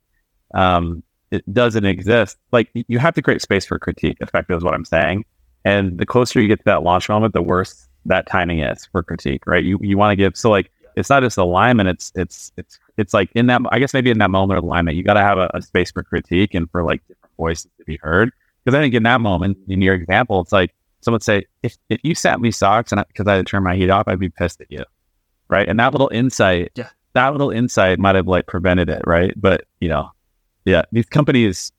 [0.53, 2.37] um it doesn't exist.
[2.51, 5.25] Like you have to create space for critique effectively is what i'm saying.
[5.65, 9.03] And the closer you get to that launch moment the worse that timing is for
[9.03, 9.63] critique right?
[9.63, 13.13] You you want to give so like it's not just alignment it's it's it's it's
[13.13, 15.37] like in that i guess maybe in that moment of alignment you got to have
[15.37, 18.31] a, a space for critique and for like different voices to be heard
[18.63, 21.77] because i think in that moment in your example it's like someone would say if,
[21.89, 24.19] if you sat me socks and because I, had to turn my heat off i'd
[24.19, 24.83] be pissed at you
[25.49, 25.69] right?
[25.69, 26.89] And that little insight, Yeah.
[27.13, 29.33] that little insight might have like prevented it, right?
[29.35, 30.09] But you know,
[30.65, 31.71] yeah, these companies,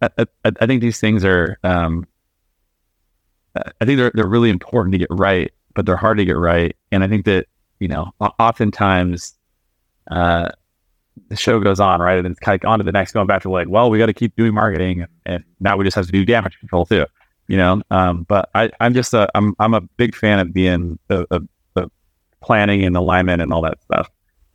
[0.00, 0.26] I, I,
[0.60, 2.06] I think these things are, um,
[3.54, 6.74] I think they're they're really important to get right, but they're hard to get right.
[6.90, 7.46] And I think that
[7.78, 9.34] you know, oftentimes,
[10.10, 10.50] uh,
[11.28, 12.18] the show goes on, right?
[12.18, 14.06] And it's kind of on to the next, going back to like, well, we got
[14.06, 17.06] to keep doing marketing, and, now we just have to do damage control too,
[17.48, 17.82] you know.
[17.90, 21.48] Um, but I, I'm just a, I'm, I'm a big fan of being of, of,
[21.76, 21.90] of
[22.42, 24.10] planning and alignment and all that stuff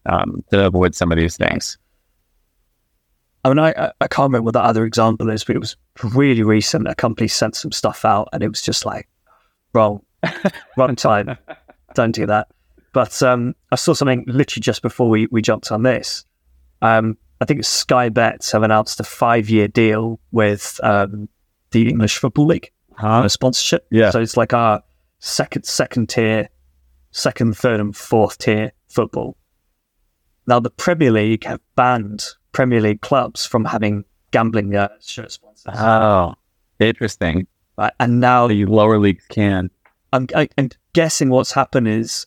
[0.05, 1.77] um, to avoid some of these things.
[3.45, 5.77] I mean, I, I I can't remember what that other example is, but it was
[6.03, 6.87] really recent.
[6.87, 9.07] A company sent some stuff out, and it was just like
[9.73, 10.01] wrong,
[10.77, 11.37] wrong time.
[11.93, 12.49] Don't do that.
[12.93, 16.25] But um, I saw something literally just before we, we jumped on this.
[16.81, 21.29] Um, I think Sky Bets have announced a five year deal with um,
[21.71, 23.21] the English Football League Huh?
[23.25, 23.85] a sponsorship.
[23.91, 24.09] Yeah.
[24.09, 24.81] So it's like our
[25.19, 26.49] second second tier,
[27.11, 29.37] second, third, and fourth tier football.
[30.47, 35.75] Now the Premier League have banned Premier League clubs from having gambling uh, shirt sponsors,
[35.77, 36.33] Oh,
[36.79, 37.45] interesting.
[37.99, 39.69] and now The lower leagues can.
[40.13, 42.25] I'm, I, I'm guessing what's happened is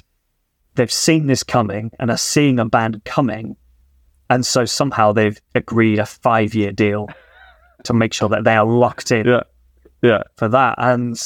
[0.80, 3.54] they've seen this coming and are seeing a band coming,
[4.30, 7.08] and so somehow they've agreed a five year deal
[7.84, 9.42] to make sure that they are locked in Yeah.
[10.02, 10.22] Yeah.
[10.36, 10.76] for that.
[10.78, 11.20] And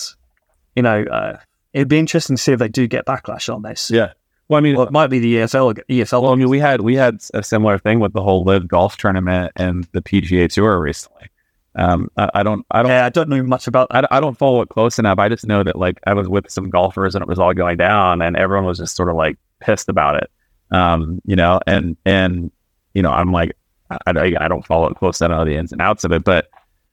[0.75, 1.37] you know, uh,
[1.73, 3.91] it'd be interesting to see if they do get backlash on this.
[3.93, 4.13] Yeah.
[4.49, 5.75] Well, I mean, Well, it might be the E EFL.
[5.89, 6.23] EFL.
[6.23, 8.97] well, I mean, we had we had a similar thing with the whole LIV golf
[8.97, 11.29] tournament and the PGA Tour recently.
[11.77, 13.89] Um, I, I don't, I don't, yeah, I don't know much about.
[13.91, 15.19] I, I don't follow it close enough.
[15.19, 17.79] I just know that like I was with some golfers and it was all going
[17.79, 20.31] down, and everyone was just sort of like pissed about it.
[20.71, 22.51] Um, you know, and and
[22.95, 23.57] you know, I'm like,
[23.91, 26.25] I, I, I don't follow it close enough know the ins and outs of it,
[26.25, 26.49] but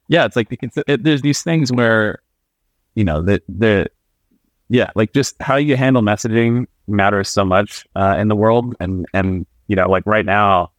[0.07, 2.19] yeah, it's like the, it, there's these things where,
[2.95, 3.87] you know, that the
[4.69, 9.05] yeah, like just how you handle messaging matters so much uh, in the world, and
[9.13, 10.71] and you know, like right now,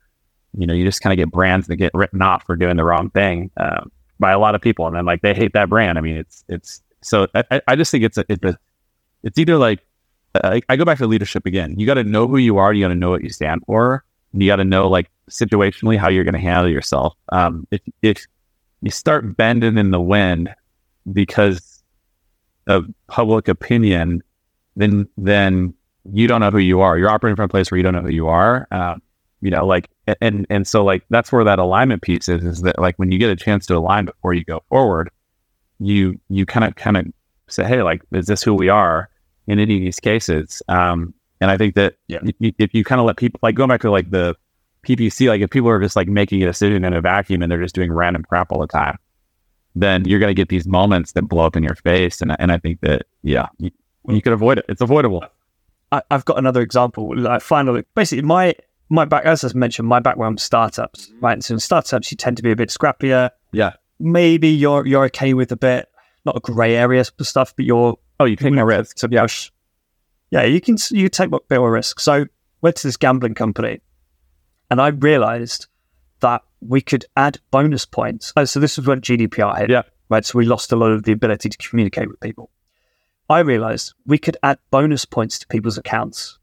[0.57, 2.84] you know, you just kind of get brands that get written off for doing the
[2.84, 5.99] wrong thing um, by a lot of people, and then like they hate that brand.
[5.99, 8.59] I mean, it's it's so I, I- I just think it's a, it's a
[9.22, 9.80] it's either like
[10.35, 11.78] I, I go back to leadership again.
[11.78, 12.72] You got to know who you are.
[12.72, 14.05] You got to know what you stand for.
[14.33, 17.14] You got to know like situationally how you're going to handle yourself.
[17.30, 18.26] Um, if if
[18.80, 20.55] you start bending in the wind
[21.12, 21.83] because
[22.66, 24.22] of public opinion,
[24.76, 25.74] then then
[26.11, 26.97] you don't know who you are.
[26.97, 28.66] You're operating from a place where you don't know who you are.
[28.70, 29.03] Um,
[29.43, 32.43] you know, like and and so like that's where that alignment piece is.
[32.43, 35.11] Is that like when you get a chance to align before you go forward,
[35.78, 37.07] you you kind of kind of
[37.49, 39.11] say, hey, like is this who we are
[39.47, 40.62] in any of these cases?
[40.68, 42.20] Um, and I think that Yeah.
[42.40, 44.36] if you kind of let people like going back to like the
[44.86, 47.62] PPC, like if people are just like making a decision in a vacuum and they're
[47.62, 48.99] just doing random crap all the time,
[49.74, 52.20] then you're going to get these moments that blow up in your face.
[52.20, 53.70] And, I- and I think that, yeah, you,
[54.09, 54.66] you could avoid it.
[54.68, 55.24] It's avoidable.
[55.90, 57.16] I, I've got another example.
[57.16, 58.55] Like finally, basically, my
[58.88, 61.11] my back as I mentioned, my background startups.
[61.20, 63.30] Right, so in startups, you tend to be a bit scrappier.
[63.53, 63.72] Yeah.
[64.01, 65.88] Maybe you're you're okay with a bit
[66.24, 68.97] not a grey area stuff, but you're Oh, you take no risk.
[68.99, 69.27] to Yeah.
[70.31, 72.01] Yeah, you can you take a bit more risk.
[72.01, 72.25] So
[72.63, 73.81] went to this gambling company,
[74.71, 75.67] and I realized
[76.21, 78.33] that we could add bonus points.
[78.37, 79.71] Oh, so this was when GDPR hit.
[79.71, 79.83] Yeah.
[80.09, 80.25] Right.
[80.25, 82.51] So we lost a lot of the ability to communicate with people.
[83.29, 86.39] I realized we could add bonus points to people's accounts.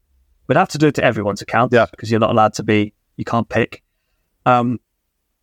[0.46, 1.72] We'd have to do it to everyone's account.
[1.72, 1.86] Yeah.
[1.90, 3.82] Because you're not allowed to be, you can't pick.
[4.46, 4.80] Um,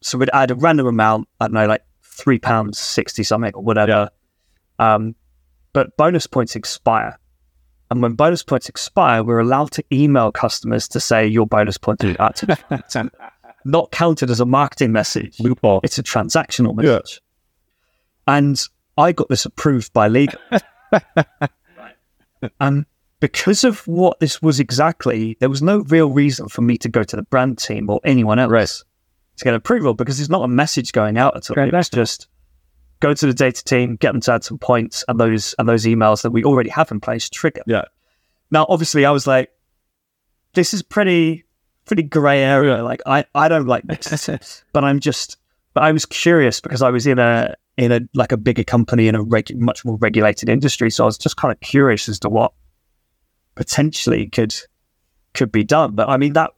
[0.02, 3.64] so we'd add a random amount, I don't know, like three pounds sixty something or
[3.64, 4.10] whatever.
[4.80, 5.16] Um,
[5.78, 7.20] but bonus points expire.
[7.92, 12.04] And when bonus points expire, we're allowed to email customers to say your bonus points
[12.04, 12.66] are active.
[13.64, 15.40] not counted as a marketing message.
[15.40, 15.80] Loophole.
[15.84, 17.22] It's a transactional message.
[18.26, 18.60] And
[18.98, 20.40] I got this approved by legal.
[22.60, 22.86] And
[23.20, 27.04] because of what this was exactly, there was no real reason for me to go
[27.04, 28.72] to the brand team or anyone else Right.
[29.38, 31.56] to get approval because there's not a message going out at all.
[31.58, 32.28] It's just
[33.00, 35.86] go to the data team, get them to add some points, and those and those
[35.86, 37.62] emails that we already have in place trigger.
[37.68, 37.86] Yeah.
[38.52, 39.50] Now, obviously, I was like,
[40.54, 41.46] this is pretty
[41.86, 42.84] pretty grey area.
[42.84, 44.30] Like, I I don't like this,
[44.74, 45.38] but I'm just.
[45.74, 49.08] But I was curious because I was in a in a like a bigger company
[49.08, 49.24] in a
[49.56, 52.54] much more regulated industry, so I was just kind of curious as to what
[53.56, 54.56] potentially could
[55.34, 55.94] could be done.
[55.94, 56.52] But I mean that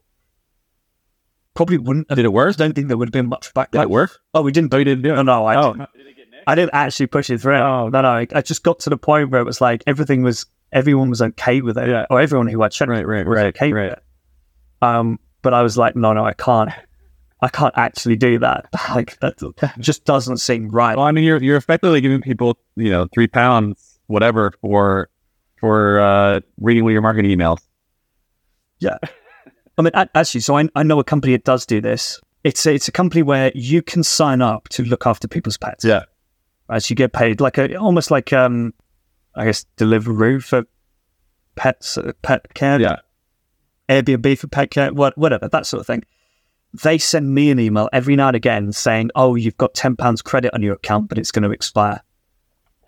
[1.54, 2.10] probably wouldn't.
[2.10, 2.56] Have, Did it work?
[2.56, 3.72] I don't think there would have been much back.
[3.72, 4.20] Did it work?
[4.34, 4.74] Oh, we didn't.
[4.74, 5.24] Oh, didn't do No, it.
[5.24, 5.74] no, I, Oh.
[5.74, 5.90] didn't,
[6.50, 7.56] I didn't actually push it through.
[7.58, 7.90] Oh.
[7.90, 8.10] no, no.
[8.10, 11.22] I, I just got to the point where it was like everything was, everyone was
[11.22, 12.06] okay with it, Yeah.
[12.10, 13.90] or everyone who I checked Right, right, was right, okay right.
[13.90, 14.04] with it.
[14.82, 16.70] Um, but I was like, no, no, I can't,
[17.42, 18.66] I can't actually do that.
[18.96, 19.38] Like that
[19.80, 20.98] just doesn't seem right.
[20.98, 25.10] Well, I mean, you're you're effectively giving people, you know, three pounds, whatever, for
[25.60, 27.60] for uh, reading of your marketing emails.
[28.80, 28.98] Yeah,
[29.78, 32.20] I mean, actually, so I, I know a company that does do this.
[32.44, 35.84] It's a, it's a company where you can sign up to look after people's pets.
[35.84, 36.04] Yeah.
[36.70, 38.74] As you get paid like a almost like um,
[39.36, 40.66] I guess Deliveroo for
[41.56, 42.80] pets, uh, pet care.
[42.80, 42.98] Yeah.
[43.90, 46.04] Airbnb for pet care, what, whatever, that sort of thing.
[46.84, 50.22] They send me an email every now and again saying, "Oh, you've got ten pounds
[50.22, 52.02] credit on your account, but it's going to expire."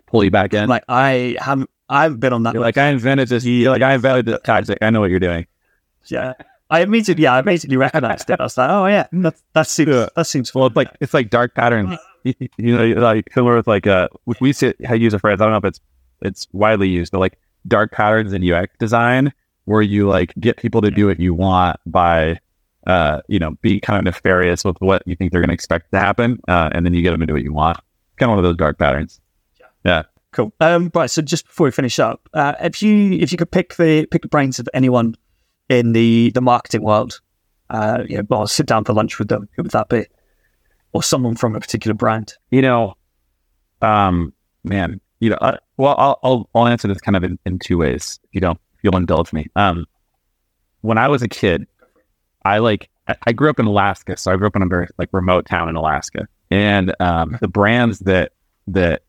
[0.06, 0.68] Pull you back in.
[0.68, 2.54] Like, I haven't, I haven't been on that.
[2.54, 3.44] like, I invented this.
[3.44, 4.38] You're like, I invented this.
[4.44, 4.78] tactic.
[4.80, 5.46] I know what you're doing.
[6.06, 6.34] yeah.
[6.70, 8.38] I immediately, yeah, I immediately recognized it.
[8.40, 10.06] I was like, "Oh yeah, that, that seems, Yeah.
[10.14, 11.98] that seems Well, it's like it's like dark patterns.
[12.56, 15.40] you know, like similar with like uh, we- we say, I use a phrase.
[15.40, 15.80] I don't know if it's
[16.22, 19.32] it's widely used, but like dark patterns in UX design,
[19.64, 22.38] where you like get people to do what you want by,
[22.86, 25.90] uh, you know, be kind of nefarious with what you think they're going to expect
[25.92, 27.78] to happen, uh, and then you get them to do what you want.
[28.18, 29.20] Kind of one of those dark patterns.
[29.58, 29.66] Yeah.
[29.84, 30.02] yeah.
[30.32, 30.52] Cool.
[30.60, 31.10] Um, right.
[31.10, 34.22] So just before we finish up, uh, if you if you could pick the pick
[34.22, 35.14] the brains of anyone
[35.68, 37.20] in the the marketing world,
[37.70, 39.48] uh, you know, well, sit down for lunch with them.
[39.56, 40.06] Who would that be?
[40.92, 42.34] Or someone from a particular brand?
[42.50, 42.94] You know,
[43.80, 44.32] um,
[44.64, 47.78] man, you know, uh, well, I'll, I'll I'll answer this kind of in, in two
[47.78, 48.20] ways.
[48.32, 49.46] You if you'll indulge me.
[49.56, 49.86] Um,
[50.80, 51.66] when I was a kid,
[52.44, 54.88] I like I, I grew up in Alaska, so I grew up in a very
[54.98, 58.32] like remote town in Alaska, and um, the brands that
[58.66, 59.02] that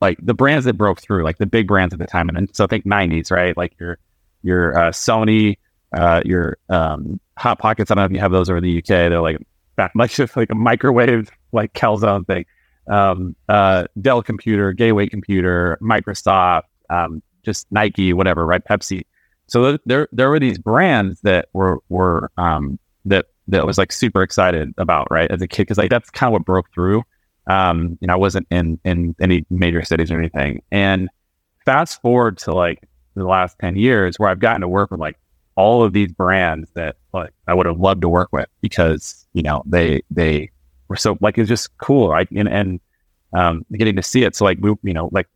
[0.00, 2.64] like the brands that broke through, like the big brands at the time, and so
[2.64, 3.56] I think '90s, right?
[3.56, 3.98] Like your
[4.42, 5.58] your uh, Sony,
[5.96, 7.90] uh, your um, Hot Pockets.
[7.90, 8.86] I don't know if you have those over in the UK.
[8.86, 9.38] They're like
[9.78, 12.44] back like just like a microwave like calzone thing.
[12.86, 18.62] Um, uh, Dell computer, Gateway computer, Microsoft, um, just Nike, whatever, right?
[18.62, 19.04] Pepsi.
[19.46, 23.92] So th- there there were these brands that were were um, that that was like
[23.92, 27.02] super excited about, right, as a kid, because like that's kind of what broke through.
[27.46, 31.08] Um, you know, I wasn't in in any major cities or anything, and
[31.64, 35.17] fast forward to like the last ten years, where I've gotten to work with like
[35.58, 39.42] all of these brands that like I would have loved to work with because you
[39.42, 40.50] know they they
[40.86, 42.30] were so like it's just cool, right?
[42.30, 42.80] And and
[43.32, 44.36] um, getting to see it.
[44.36, 45.26] So like we you know like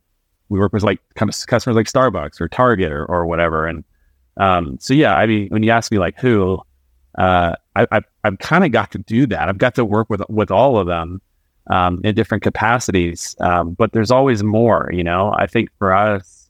[0.47, 3.67] we work with like kind of customers like Starbucks or Target or or whatever.
[3.67, 3.83] And
[4.37, 6.57] um, so yeah, I mean when you ask me like who,
[7.17, 9.49] uh, I, I I've kind of got to do that.
[9.49, 11.21] I've got to work with with all of them
[11.69, 13.35] um, in different capacities.
[13.41, 14.89] Um, but there's always more.
[14.93, 16.49] You know, I think for us,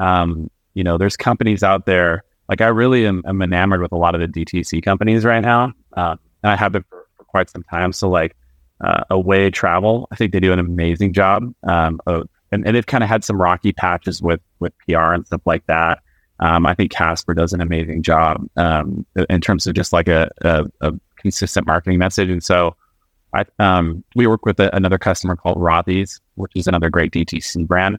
[0.00, 2.24] um, you know, there's companies out there.
[2.48, 5.72] Like I really am, am enamored with a lot of the DTC companies right now,
[5.96, 7.92] uh, and I have been for, for quite some time.
[7.92, 8.36] So like
[8.82, 11.54] uh, Away Travel, I think they do an amazing job.
[11.62, 15.26] Um, of, and, and they've kind of had some rocky patches with with PR and
[15.26, 16.00] stuff like that.
[16.40, 20.28] Um, I think Casper does an amazing job um, in terms of just like a,
[20.42, 22.28] a, a consistent marketing message.
[22.28, 22.74] And so,
[23.32, 27.66] I um, we work with a, another customer called Rothy's, which is another great DTC
[27.66, 27.98] brand.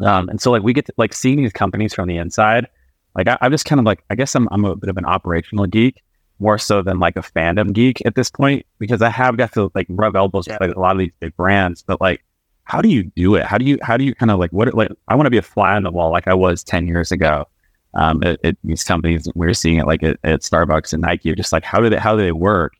[0.00, 2.66] Um, and so like we get to, like seeing these companies from the inside.
[3.14, 5.04] Like I, I'm just kind of like I guess I'm I'm a bit of an
[5.04, 6.02] operational geek
[6.38, 9.70] more so than like a fandom geek at this point because I have got to
[9.74, 11.82] like rub elbows with like a lot of these big brands.
[11.82, 12.24] But like,
[12.64, 13.44] how do you do it?
[13.44, 15.38] How do you how do you kind of like what like I want to be
[15.38, 17.46] a fly on the wall like I was ten years ago.
[17.94, 21.52] um, it, it, these companies we're seeing it like at, at Starbucks and Nike, just
[21.52, 22.72] like how do they how do they work,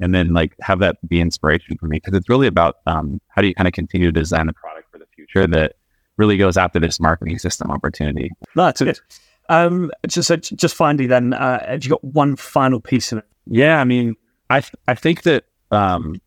[0.00, 3.42] and then like have that be inspiration for me because it's really about um, how
[3.42, 5.76] do you kind of continue to design the product for the future that
[6.18, 8.30] really goes after this marketing system opportunity.
[8.54, 9.00] That's it.
[9.48, 13.24] Um, just so just finally, then, uh, have you got one final piece of it?
[13.46, 14.14] Yeah, I mean,
[14.50, 16.20] I th- I think that um,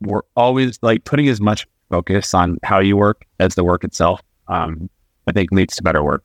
[0.00, 4.20] we're always like putting as much focus on how you work as the work itself.
[4.48, 4.90] Um,
[5.26, 6.24] I think leads to better work,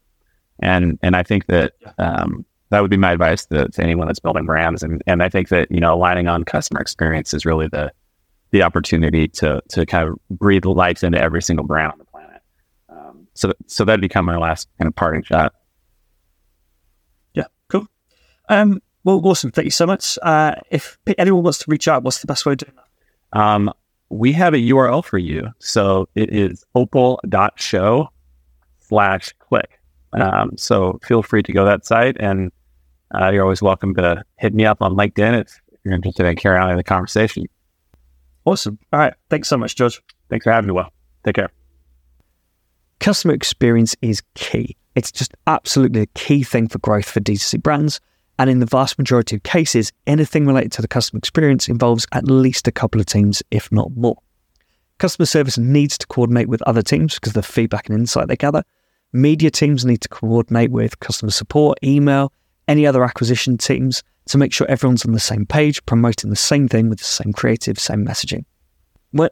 [0.62, 4.20] and and I think that um, that would be my advice to, to anyone that's
[4.20, 4.84] building brands.
[4.84, 7.92] And and I think that you know aligning on customer experience is really the
[8.52, 12.42] the opportunity to to kind of breathe life into every single brand on the planet.
[12.90, 15.54] Um, so so that'd become my last kind of parting shot.
[18.50, 18.74] Yeah, cool.
[18.74, 19.52] Um, well, awesome.
[19.52, 20.20] Thank you so much.
[20.22, 23.40] Uh, if anyone wants to reach out, what's the best way to do that?
[23.40, 23.72] Um,
[24.10, 25.50] we have a URL for you.
[25.60, 28.10] So it is opal.show
[28.80, 29.80] slash click.
[30.14, 32.52] Um, so feel free to go that site and
[33.14, 36.36] uh, you're always welcome to hit me up on LinkedIn if, if you're interested in
[36.36, 37.46] carrying on the conversation.
[38.46, 38.80] Awesome.
[38.94, 39.14] All right.
[39.30, 40.02] Thanks so much, George.
[40.30, 40.90] Thanks for having me, Will,
[41.24, 41.50] Take care.
[43.00, 44.76] Customer experience is key.
[44.96, 48.00] It's just absolutely a key thing for growth for D2C brands.
[48.40, 52.26] And in the vast majority of cases, anything related to the customer experience involves at
[52.26, 54.18] least a couple of teams, if not more.
[55.00, 58.36] Customer service needs to coordinate with other teams because of the feedback and insight they
[58.36, 58.64] gather.
[59.14, 62.32] Media teams need to coordinate with customer support, email,
[62.68, 66.68] any other acquisition teams to make sure everyone's on the same page, promoting the same
[66.68, 68.44] thing with the same creative, same messaging.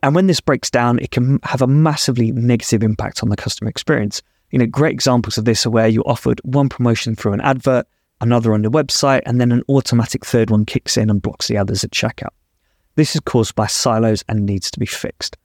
[0.02, 3.70] And when this breaks down, it can have a massively negative impact on the customer
[3.70, 4.22] experience.
[4.52, 7.86] You know, great examples of this are where you're offered one promotion through an advert,
[8.22, 11.58] another on the website, and then an automatic third one kicks in and blocks the
[11.58, 12.34] others at checkout.
[12.96, 15.38] This is caused by silos and needs to be fixed.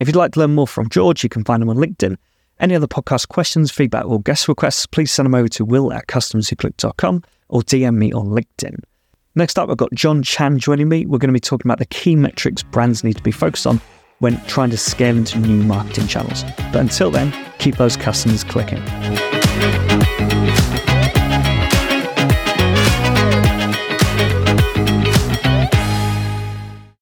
[0.00, 2.16] If you'd like to learn more from George, you can find him on LinkedIn.
[2.58, 6.06] Any other podcast questions, feedback, or guest requests, please send them over to will at
[6.06, 8.80] customerswhoclick.com or DM me on LinkedIn.
[9.34, 11.04] Next up, I've got John Chan joining me.
[11.04, 13.80] We're going to be talking about the key metrics brands need to be focused on
[14.20, 16.42] when trying to scale into new marketing channels.
[16.72, 18.82] But until then, keep those customers clicking.